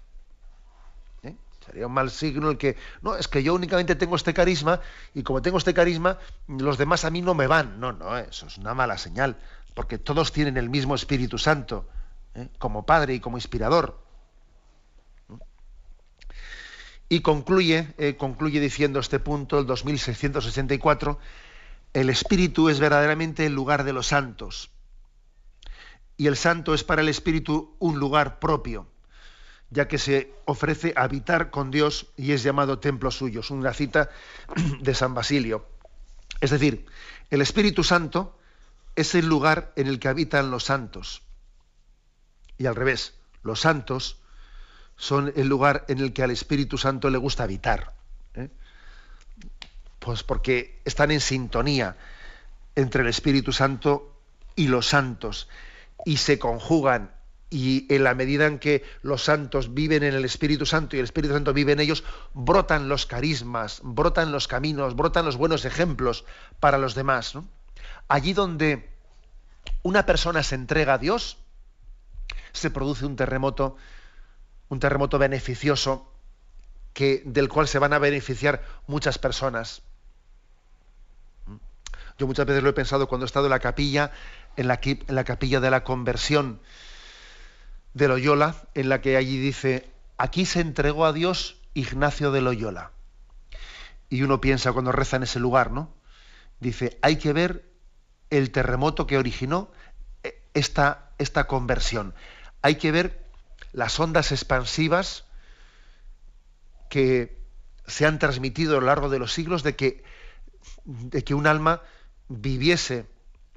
[1.23, 1.35] ¿Eh?
[1.67, 4.81] Sería un mal signo el que, no, es que yo únicamente tengo este carisma
[5.15, 7.81] y como tengo este carisma, los demás a mí no me van.
[7.81, 9.37] No, no, eso es una mala señal,
[9.75, 11.89] porque todos tienen el mismo Espíritu Santo,
[12.35, 12.49] ¿eh?
[12.59, 14.01] como Padre y como inspirador.
[17.13, 21.19] Y concluye, eh, concluye diciendo este punto, el 2664,
[21.93, 24.71] el Espíritu es verdaderamente el lugar de los santos.
[26.17, 28.89] Y el santo es para el Espíritu un lugar propio,
[29.69, 33.41] ya que se ofrece habitar con Dios y es llamado templo suyo.
[33.41, 34.09] Es una cita
[34.81, 35.67] de San Basilio.
[36.41, 36.87] Es decir,
[37.29, 38.39] el Espíritu Santo
[38.97, 41.21] es el lugar en el que habitan los santos.
[42.57, 44.22] Y al revés, los santos
[44.97, 47.93] son el lugar en el que al Espíritu Santo le gusta habitar.
[48.35, 48.49] ¿eh?
[49.99, 51.97] Pues porque están en sintonía
[52.75, 54.17] entre el Espíritu Santo
[54.57, 55.49] y los santos
[56.05, 57.11] y se conjugan
[57.53, 61.05] y en la medida en que los santos viven en el Espíritu Santo y el
[61.05, 66.25] Espíritu Santo vive en ellos, brotan los carismas, brotan los caminos, brotan los buenos ejemplos
[66.61, 67.35] para los demás.
[68.09, 68.89] Allí donde
[69.83, 71.37] una persona se entrega a Dios,
[72.53, 73.77] se produce un terremoto,
[74.73, 76.11] un terremoto beneficioso
[76.95, 79.83] que, del cual se van a beneficiar muchas personas.
[82.17, 84.13] Yo muchas veces lo he pensado cuando he estado en la capilla,
[84.57, 86.59] en la, capilla de la conversión
[87.93, 92.93] de Loyola, en la que allí dice, aquí se entregó a Dios Ignacio de Loyola.
[94.09, 95.93] Y uno piensa cuando reza en ese lugar, ¿no?
[96.61, 97.67] Dice, hay que ver
[98.31, 99.71] el terremoto que originó
[100.23, 102.15] eh, esta, esta conversión.
[102.63, 103.22] Hay que ver
[103.73, 105.25] las ondas expansivas
[106.89, 107.39] que
[107.87, 110.05] se han transmitido a lo largo de los siglos de que,
[110.85, 111.83] de que un alma
[112.29, 113.07] viviese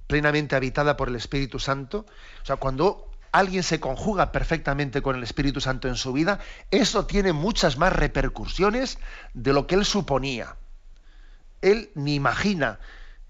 [0.07, 2.05] plenamente habitada por el Espíritu Santo.
[2.41, 6.39] O sea, cuando alguien se conjuga perfectamente con el Espíritu Santo en su vida,
[6.71, 8.97] eso tiene muchas más repercusiones
[9.33, 10.55] de lo que él suponía.
[11.61, 12.79] Él ni imagina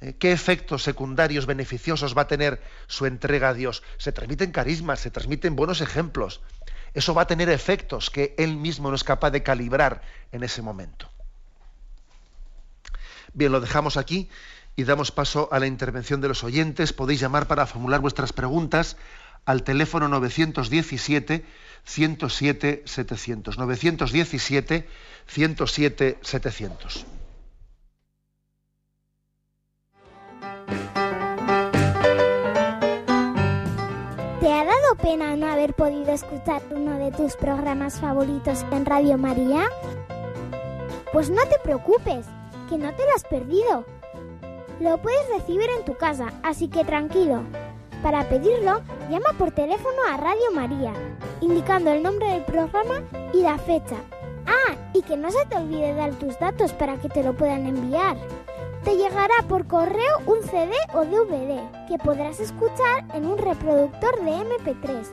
[0.01, 3.81] eh, qué efectos secundarios beneficiosos va a tener su entrega a Dios.
[3.97, 6.41] Se transmiten carismas, se transmiten buenos ejemplos.
[6.95, 10.61] Eso va a tener efectos que él mismo no es capaz de calibrar en ese
[10.61, 11.09] momento.
[13.33, 14.29] Bien, lo dejamos aquí
[14.77, 16.93] y damos paso a la intervención de los oyentes.
[16.93, 18.95] Podéis llamar para formular vuestras preguntas
[19.43, 21.45] al teléfono 917
[21.83, 23.57] 107 700.
[23.57, 24.89] 917
[25.27, 27.05] 107 700.
[34.45, 39.17] ¿Te ha dado pena no haber podido escuchar uno de tus programas favoritos en Radio
[39.17, 39.71] María?
[41.11, 42.27] Pues no te preocupes,
[42.69, 43.85] que no te lo has perdido.
[44.79, 47.41] Lo puedes recibir en tu casa, así que tranquilo
[48.03, 50.93] para pedirlo, llama por teléfono a Radio María,
[51.41, 53.01] indicando el nombre del programa
[53.33, 53.95] y la fecha.
[54.45, 57.65] Ah, y que no se te olvide dar tus datos para que te lo puedan
[57.65, 58.15] enviar.
[58.85, 64.31] Te llegará por correo un CD o DVD que podrás escuchar en un reproductor de
[64.31, 65.07] MP3.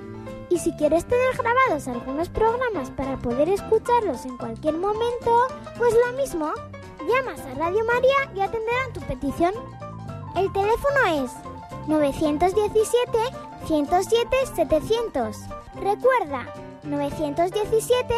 [0.50, 5.46] Y si quieres tener grabados algunos programas para poder escucharlos en cualquier momento,
[5.78, 6.52] pues lo mismo,
[7.08, 9.54] llamas a Radio María y atenderán tu petición.
[10.36, 11.30] El teléfono es
[11.88, 13.18] 917
[13.66, 15.36] 107 700.
[15.76, 16.46] Recuerda,
[16.82, 18.14] 917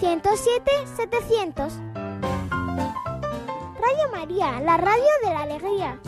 [0.00, 2.03] 107 700.
[3.86, 6.00] Radio María, la radio de la alegría.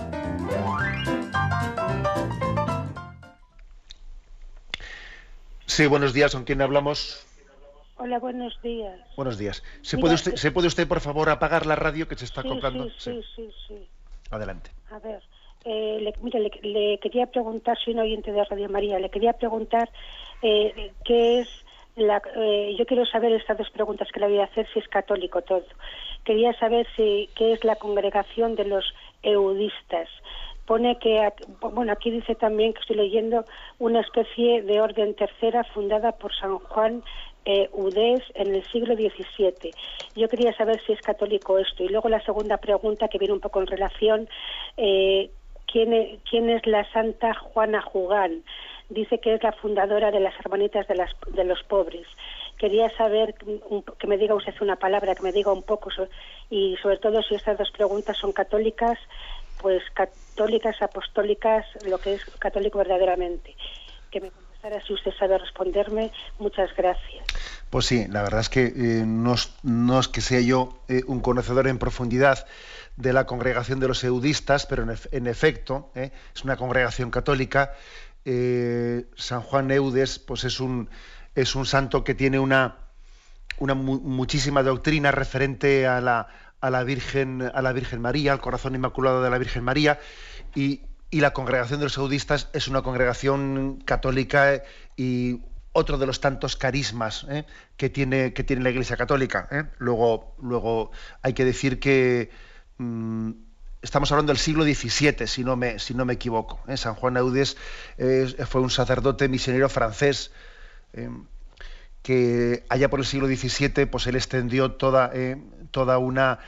[5.66, 7.26] Sí, buenos días, ¿con quién hablamos?
[7.98, 8.98] Hola, buenos días.
[9.16, 9.62] Buenos días.
[9.82, 12.48] ¿Se, puede usted, ¿Se puede usted, por favor, apagar la radio que se está sí,
[12.48, 12.88] colgando?
[12.98, 13.86] Sí, sí, sí,
[14.30, 14.70] Adelante.
[14.90, 15.22] A ver,
[15.64, 19.90] eh, le, mire, le, quería preguntar, soy un oyente de Radio María, le quería preguntar
[20.40, 21.48] eh, qué es
[21.96, 24.88] la, eh, yo quiero saber estas dos preguntas que le voy a hacer, si es
[24.88, 25.64] católico todo.
[26.24, 28.84] Quería saber si qué es la congregación de los
[29.22, 30.08] eudistas.
[30.66, 33.44] Pone que, bueno, aquí dice también que estoy leyendo
[33.78, 37.02] una especie de orden tercera fundada por San Juan
[37.44, 39.70] eh, Udés en el siglo XVII.
[40.16, 41.84] Yo quería saber si es católico esto.
[41.84, 44.28] Y luego la segunda pregunta, que viene un poco en relación,
[44.76, 45.30] eh,
[45.70, 48.42] quién es, quién es la Santa Juana Jugán.
[48.88, 52.06] Dice que es la fundadora de las Hermanitas de, las, de los Pobres.
[52.56, 55.90] Quería saber, que me diga usted una palabra, que me diga un poco,
[56.48, 58.98] y sobre todo si estas dos preguntas son católicas,
[59.60, 63.56] pues católicas, apostólicas, lo que es católico verdaderamente.
[64.10, 66.12] Que me contestara si usted sabe responderme.
[66.38, 67.26] Muchas gracias.
[67.70, 71.66] Pues sí, la verdad es que eh, no, es, que sea yo eh, un conocedor
[71.66, 72.46] en profundidad
[72.96, 76.10] de la congregación de los eudistas, pero en, efecto ¿eh?
[76.34, 77.74] es una congregación católica.
[78.28, 80.90] Eh, San Juan Eudes pues es un,
[81.36, 82.76] es un santo que tiene una,
[83.58, 86.26] una muchísima doctrina referente a la,
[86.60, 90.00] a la, Virgen, a la Virgen María, al corazón inmaculado de la Virgen María,
[90.56, 94.60] y, y la congregación de los eudistas es una congregación católica
[94.96, 95.40] y
[95.72, 97.44] otro de los tantos carismas ¿eh?
[97.76, 99.70] que, tiene, que tiene la Iglesia Católica.
[99.78, 100.90] Luego, luego
[101.22, 102.30] hay que decir que
[102.78, 103.30] Mm,
[103.86, 106.58] estamos hablando del siglo XVII, si no me, si no me equivoco.
[106.66, 106.76] ¿eh?
[106.76, 107.56] San Juan Eudes
[108.48, 110.32] fue un sacerdote misionero francés
[110.92, 111.08] eh,
[112.02, 115.36] que allá por el siglo XVII pues él extendió toda, eh,
[115.70, 116.40] toda una,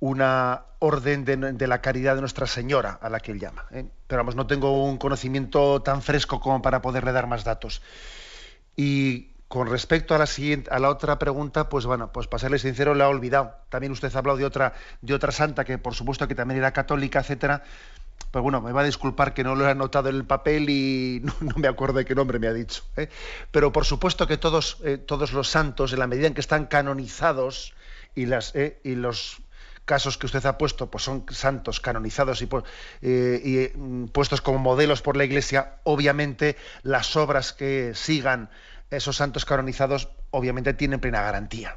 [0.00, 3.66] una orden de, la caridad de Nuestra Señora, a la que él llama.
[3.70, 7.82] Pero vamos, no tengo un conocimiento tan fresco como para poderle dar más datos.
[8.76, 12.58] Y con respecto a la siguiente, a la otra pregunta, pues bueno, pues para serle
[12.58, 13.54] sincero, la he olvidado.
[13.68, 14.72] También usted ha hablado de otra,
[15.02, 17.62] de otra santa que por supuesto que también era católica, etcétera,
[18.30, 21.20] Pero bueno, me va a disculpar que no lo he anotado en el papel y
[21.42, 22.82] no, me acuerdo de qué nombre me ha dicho.
[22.96, 23.10] ¿eh?
[23.50, 26.64] Pero por supuesto que todos, eh, todos los santos, en la medida en que están
[26.64, 27.74] canonizados
[28.16, 29.42] eh, y los
[29.84, 32.48] casos que usted ha puesto pues son santos canonizados y,
[33.02, 38.48] y mm, puestos como modelos por la Iglesia, obviamente las obras que sigan
[38.96, 41.76] esos santos canonizados obviamente tienen plena garantía.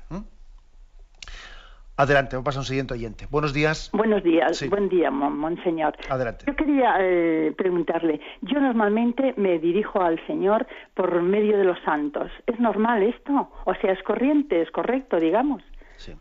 [1.98, 3.26] Adelante, vamos a un siguiente oyente.
[3.30, 3.90] Buenos días.
[3.94, 5.96] Buenos días, buen día, monseñor.
[6.10, 6.44] Adelante.
[6.46, 12.30] Yo quería eh, preguntarle, yo normalmente me dirijo al Señor por medio de los santos.
[12.48, 13.50] ¿Es normal esto?
[13.64, 15.64] O sea, ¿es corriente, es correcto, digamos?
[15.96, 16.14] Sí.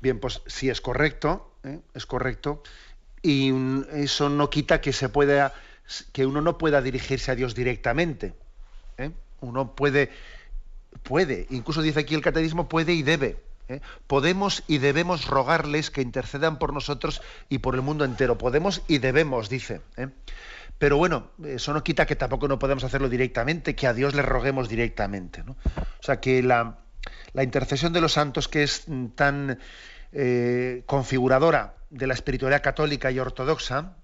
[0.00, 1.80] Bien, pues si es correcto, ¿eh?
[1.92, 2.62] es correcto,
[3.20, 3.52] y
[3.92, 5.52] eso no quita que se pueda,
[6.14, 8.32] que uno no pueda dirigirse a Dios directamente.
[8.96, 9.10] ¿eh?
[9.44, 10.10] Uno puede,
[11.02, 13.36] puede, incluso dice aquí el catecismo, puede y debe
[13.68, 13.80] ¿eh?
[14.06, 18.38] Podemos y debemos rogarles que intercedan por nosotros y por el mundo entero.
[18.38, 19.80] Podemos y debemos, dice.
[19.96, 20.08] ¿eh?
[20.78, 24.22] Pero bueno, eso no quita que tampoco no podemos hacerlo directamente, que a Dios le
[24.22, 25.42] roguemos directamente.
[25.42, 26.78] O sea, que la,
[27.40, 29.58] intercesión de los santos, que es tan
[30.12, 33.94] eh, configuradora de la espiritualidad católica y ortodoxa,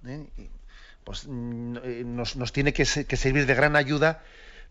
[1.02, 4.22] pues mm, nos, tiene que, que servir de gran ayuda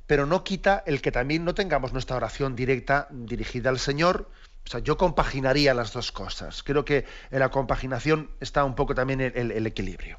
[0.10, 4.28] pero no quita el que también no tengamos nuestra oración directa dirigida al Señor,
[4.66, 6.64] o sea, yo compaginaría las dos cosas.
[6.64, 10.18] Creo que en la compaginación está un poco también el, equilibrio.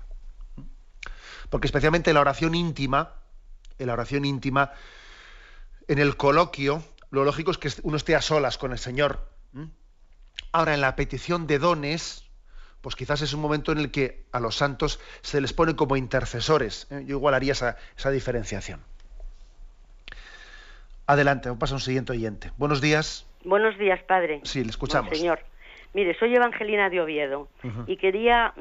[1.49, 3.15] Porque especialmente en la oración íntima,
[3.81, 4.71] en la oración íntima,
[5.89, 9.29] en el coloquio, lo lógico es que uno esté a solas con el Señor.
[10.53, 12.31] Ahora, en la petición de dones,
[12.81, 15.97] pues quizás es un momento en el que a los santos se les pone como
[15.97, 16.87] intercesores.
[16.91, 17.03] ¿eh?
[17.09, 18.89] Yo igual haría esa diferenciación.
[21.11, 22.53] Adelante, vamos a un siguiente oyente.
[22.57, 23.29] Buenos días.
[23.45, 24.43] Buenos días, padre.
[24.45, 25.19] Sí, le escuchamos.
[25.19, 25.41] Señor,
[25.93, 27.49] mire, soy Evangelina de Oviedo
[27.89, 28.55] y quería,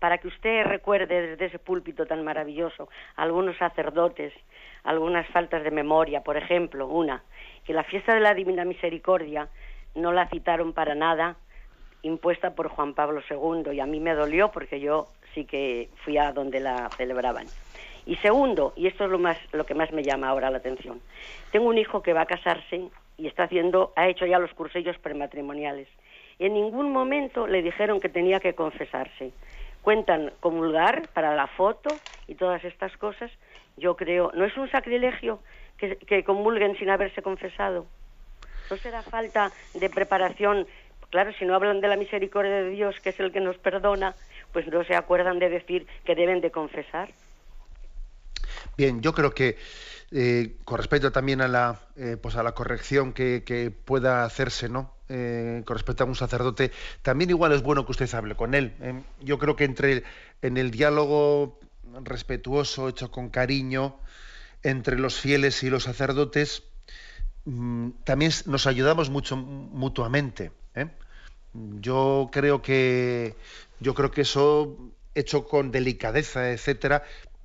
[0.00, 4.32] para que usted recuerde desde ese púlpito tan maravilloso, algunos sacerdotes,
[4.82, 6.24] algunas faltas de memoria.
[6.24, 7.22] Por ejemplo, una,
[7.64, 9.48] que la fiesta de la Divina Misericordia
[9.94, 11.36] no la citaron para nada,
[12.02, 16.18] impuesta por Juan Pablo II, y a mí me dolió porque yo sí que fui
[16.18, 17.46] a donde la celebraban.
[18.06, 21.00] Y segundo, y esto es lo, más, lo que más me llama ahora la atención,
[21.50, 22.88] tengo un hijo que va a casarse
[23.18, 25.88] y está haciendo, ha hecho ya los cursillos prematrimoniales.
[26.38, 29.32] Y en ningún momento le dijeron que tenía que confesarse.
[29.82, 31.90] Cuentan comulgar para la foto
[32.28, 33.30] y todas estas cosas.
[33.76, 35.40] Yo creo, ¿no es un sacrilegio
[35.76, 37.86] que, que comulguen sin haberse confesado?
[38.70, 40.66] ¿No será falta de preparación?
[41.10, 44.14] Claro, si no hablan de la misericordia de Dios, que es el que nos perdona,
[44.52, 47.10] pues no se acuerdan de decir que deben de confesar.
[48.76, 49.56] Bien, yo creo que
[50.12, 54.94] eh, con respecto también a la, eh, pues a la corrección que, pueda hacerse, ¿no?
[55.08, 56.72] Eh, con respecto a un sacerdote,
[57.02, 58.74] también igual es bueno que usted hable con él.
[59.20, 60.04] yo creo que entre
[60.42, 61.58] en el diálogo
[62.02, 63.98] respetuoso, hecho con cariño,
[64.62, 66.64] entre los fieles y los sacerdotes,
[67.44, 70.52] mm, también nos ayudamos mucho mutuamente.
[71.80, 73.34] Yo creo que
[73.80, 74.76] yo creo que eso
[75.14, 77.04] hecho con delicadeza, etcétera,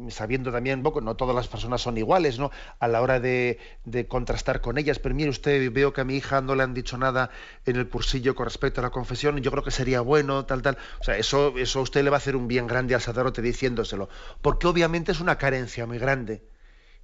[0.09, 2.51] sabiendo también, no todas las personas son iguales, ¿no?
[2.79, 3.59] A la hora de,
[4.07, 6.97] contrastar con ellas, pero mire usted, veo que a mi hija no le han dicho
[6.97, 7.29] nada
[7.65, 10.77] en el cursillo con respecto a la confesión, yo creo que sería bueno, tal, tal.
[10.99, 13.41] O sea, eso, eso a usted le va a hacer un bien grande al sacerdote
[13.41, 14.09] diciéndoselo,
[14.41, 16.43] porque obviamente es una carencia muy grande.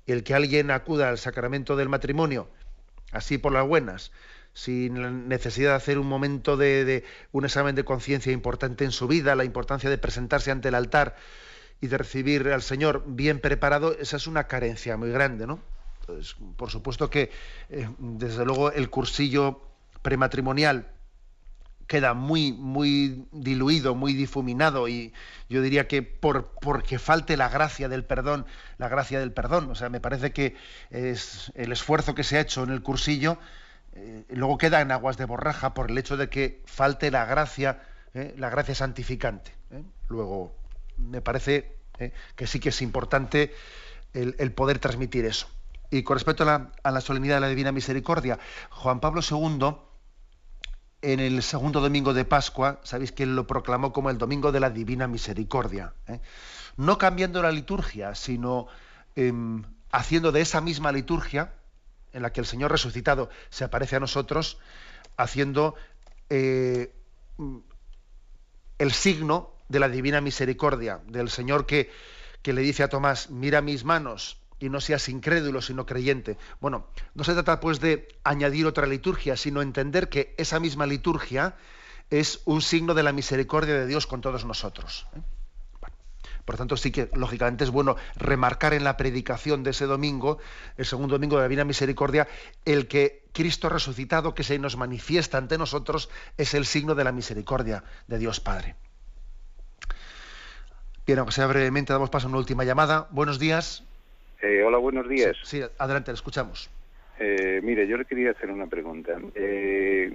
[0.06, 2.48] El que alguien acuda al sacramento del matrimonio,
[3.12, 4.12] así por las buenas,
[4.54, 8.92] sin la necesidad de hacer un momento de, de un examen de conciencia importante en
[8.92, 11.16] su vida, la importancia de presentarse ante el altar,
[11.82, 15.60] y de recibir al Señor bien preparado, esa es una carencia muy grande, ¿no?
[16.56, 17.32] por supuesto que,
[17.70, 19.62] eh, desde luego, el cursillo
[20.02, 20.88] prematrimonial
[21.86, 25.14] queda muy, muy diluido, muy difuminado y
[25.50, 28.46] yo diría que por porque falte la gracia del perdón,
[28.78, 29.70] la gracia del perdón.
[29.70, 30.56] O sea, me parece que
[30.92, 33.38] es el esfuerzo que se ha hecho en el cursillo
[33.98, 37.82] eh, luego queda en aguas de borraja por el hecho de que falte la gracia,
[38.14, 39.52] eh, la gracia santificante.
[40.08, 40.56] Luego,
[40.98, 43.54] me parece eh, que sí que es importante
[44.14, 45.48] el, poder transmitir eso.
[45.90, 48.40] Y con respecto a la, solemnidad de la Divina Misericordia,
[48.70, 49.76] Juan Pablo II,
[51.02, 54.60] en el segundo domingo de Pascua, sabéis que él lo proclamó como el domingo de
[54.60, 55.94] la Divina Misericordia.
[56.08, 56.20] ¿eh?
[56.76, 58.68] No cambiando la liturgia, sino
[59.16, 61.54] em, haciendo de esa misma liturgia,
[62.14, 64.58] en la que el Señor resucitado se aparece a nosotros,
[65.18, 65.76] haciendo
[66.30, 66.92] eh,
[68.80, 71.92] el signo de la divina misericordia, del Señor que,
[72.42, 76.38] que le dice a Tomás, mira mis manos y no seas incrédulo, sino creyente.
[76.60, 81.56] Bueno, no se trata pues de añadir otra liturgia, sino entender que esa misma liturgia
[82.10, 85.08] es un signo de la misericordia de Dios con todos nosotros.
[85.16, 85.20] ¿eh?
[86.48, 90.38] Por tanto, sí que lógicamente es bueno remarcar en la predicación de ese domingo,
[90.78, 92.26] el segundo domingo de la Divina Misericordia,
[92.64, 97.12] el que Cristo resucitado que se nos manifiesta ante nosotros es el signo de la
[97.12, 98.78] misericordia de Dios Padre.
[101.08, 103.08] Bien, aunque sea brevemente, damos paso a una última llamada.
[103.12, 103.82] Buenos días.
[104.42, 105.38] Eh, hola, buenos días.
[105.42, 106.70] Sí, adelante, le escuchamos.
[107.18, 110.12] Eh, mire, yo le quería hacer una pregunta eh,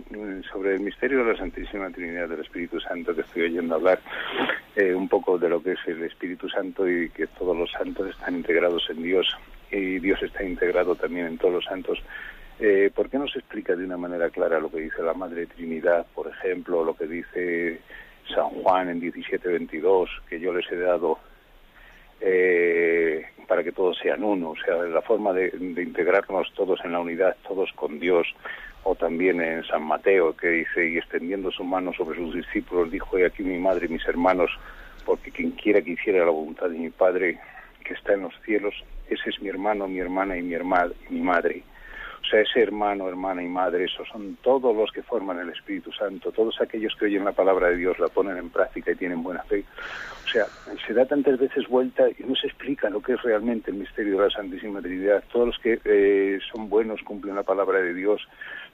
[0.53, 4.01] sobre el misterio de la Santísima Trinidad del Espíritu Santo que estoy oyendo hablar,
[4.77, 8.11] eh, un poco de lo que es el Espíritu Santo y que todos los santos
[8.11, 9.27] están integrados en Dios
[9.71, 12.03] y Dios está integrado también en todos los santos.
[12.61, 15.47] Eh, ¿Por qué no se explica de una manera clara lo que dice la Madre
[15.47, 17.81] Trinidad, por ejemplo, lo que dice
[18.29, 21.19] San Juan en 17:22, que yo les he dado
[22.21, 27.01] eh, para que todos sean uno, o sea, la forma de, integrarnos todos en la
[27.01, 28.27] unidad, todos con Dios,
[28.85, 33.19] o también en San Mateo, que dice, y extendiendo su mano sobre sus discípulos, dijo,
[33.19, 34.51] he aquí mi madre y mis hermanos,
[35.05, 37.39] porque quien quiera que hiciera la voluntad de mi Padre,
[37.85, 38.75] que está en los cielos,
[39.09, 41.63] ese es mi hermano, mi hermana y mi, hermana, y mi madre.
[42.23, 45.93] O sea, ese hermano, hermana y madre, esos son todos los que forman el Espíritu
[45.93, 49.23] Santo, todos aquellos que oyen la palabra de Dios, la ponen en práctica y tienen
[49.23, 49.65] buena fe.
[50.25, 50.47] O sea,
[50.87, 54.17] se da tantas veces vuelta y no se explica lo que es realmente el misterio
[54.19, 55.23] de la Santísima Trinidad.
[55.33, 58.27] Todos los que eh, son buenos, cumplen la palabra de Dios,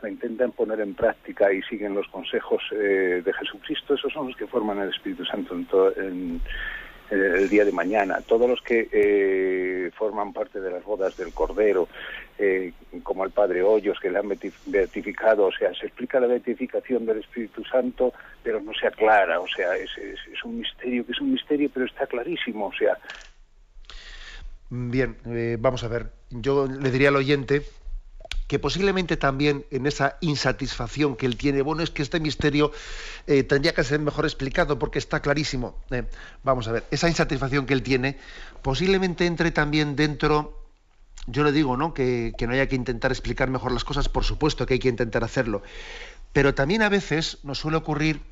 [0.02, 4.36] la intentan poner en práctica y siguen los consejos eh, de Jesucristo, esos son los
[4.36, 6.40] que forman el Espíritu Santo en, todo, en,
[7.10, 8.20] el día de mañana.
[8.26, 11.88] Todos los que eh, forman parte de las bodas del Cordero,
[12.38, 14.28] eh, como el Padre Hoyos, que le han
[14.66, 19.46] beatificado, o sea, se explica la beatificación del Espíritu Santo, pero no se aclara, o
[19.48, 22.98] sea, es, es, un misterio, que es un misterio, pero está clarísimo, o sea.
[24.70, 27.62] Bien, eh, vamos a ver, yo le diría al oyente
[28.48, 32.72] que posiblemente también en esa insatisfacción que él tiene, bueno, es que este misterio
[33.26, 35.76] eh, tendría que ser mejor explicado porque está clarísimo.
[35.90, 36.04] Eh,
[36.42, 38.16] vamos a ver, esa insatisfacción que él tiene
[38.62, 40.64] posiblemente entre también dentro,
[41.26, 41.92] yo le digo, ¿no?
[41.92, 44.88] Que, que no haya que intentar explicar mejor las cosas, por supuesto que hay que
[44.88, 45.62] intentar hacerlo,
[46.32, 48.22] pero también a veces nos suele ocurrir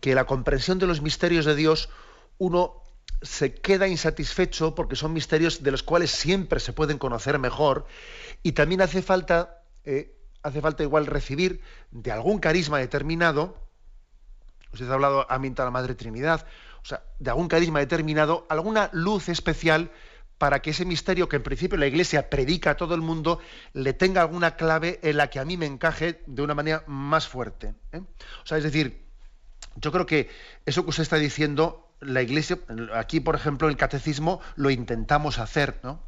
[0.00, 1.88] que la comprensión de los misterios de Dios
[2.36, 2.82] uno
[3.22, 7.86] se queda insatisfecho porque son misterios de los cuales siempre se pueden conocer mejor
[8.42, 11.60] y también hace falta, eh, hace falta igual recibir
[11.90, 13.56] de algún carisma determinado,
[14.72, 16.46] usted ha hablado a la Madre Trinidad,
[16.82, 19.90] o sea, de algún carisma determinado, alguna luz especial
[20.38, 23.40] para que ese misterio que en principio la Iglesia predica a todo el mundo
[23.72, 27.26] le tenga alguna clave en la que a mí me encaje de una manera más
[27.26, 27.74] fuerte.
[27.92, 28.00] ¿eh?
[28.44, 29.04] O sea, es decir,
[29.74, 30.30] yo creo que
[30.64, 32.58] eso que usted está diciendo la Iglesia,
[32.94, 36.00] aquí por ejemplo el catecismo lo intentamos hacer, ¿no?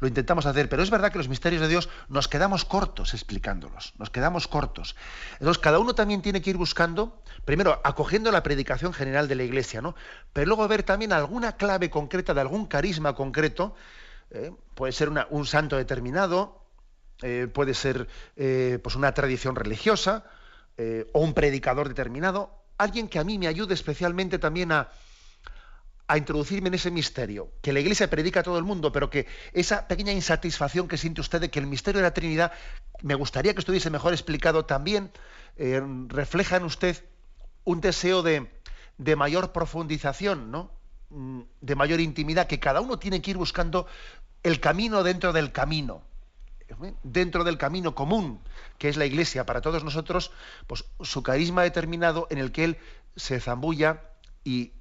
[0.00, 3.94] Lo intentamos hacer, pero es verdad que los misterios de Dios nos quedamos cortos explicándolos,
[3.98, 4.96] nos quedamos cortos.
[5.34, 9.42] Entonces cada uno también tiene que ir buscando, primero acogiendo la predicación general de la
[9.42, 9.94] Iglesia, ¿no?
[10.32, 13.74] Pero luego ver también alguna clave concreta de algún carisma concreto,
[14.30, 14.52] ¿eh?
[14.74, 16.62] puede ser un santo determinado,
[17.22, 20.24] eh, puede ser eh, pues una tradición religiosa
[21.12, 24.90] o un predicador determinado, alguien que a mí me ayude especialmente también a
[26.08, 29.26] a introducirme en ese misterio, que la Iglesia predica a todo el mundo, pero que
[29.52, 32.52] esa pequeña insatisfacción que siente usted de que el misterio de la Trinidad
[33.02, 35.12] me gustaría que estuviese mejor explicado, también
[35.56, 37.04] eh, refleja en usted
[37.64, 38.48] un deseo de,
[39.16, 40.72] mayor profundización, ¿no?
[41.10, 43.86] Mm, de mayor intimidad, que cada uno tiene que ir buscando
[44.42, 46.02] el camino dentro del camino,
[46.82, 46.94] ¿eh?
[47.02, 48.40] dentro del camino común
[48.78, 50.30] que es la Iglesia para todos nosotros,
[50.66, 52.78] pues su carisma determinado en el que él
[53.16, 54.02] se zambulla
[54.44, 54.72] y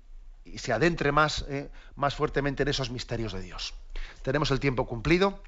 [0.54, 3.74] y se adentre más, eh, más fuertemente en esos misterios de Dios.
[4.22, 5.42] Tenemos el tiempo cumplido.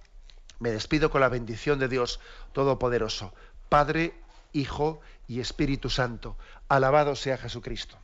[0.59, 2.19] Me despido con la bendición de Dios
[2.51, 3.33] Todopoderoso,
[3.69, 4.13] Padre,
[4.51, 6.37] Hijo y Espíritu Santo.
[6.67, 7.97] Alabado sea Jesucristo.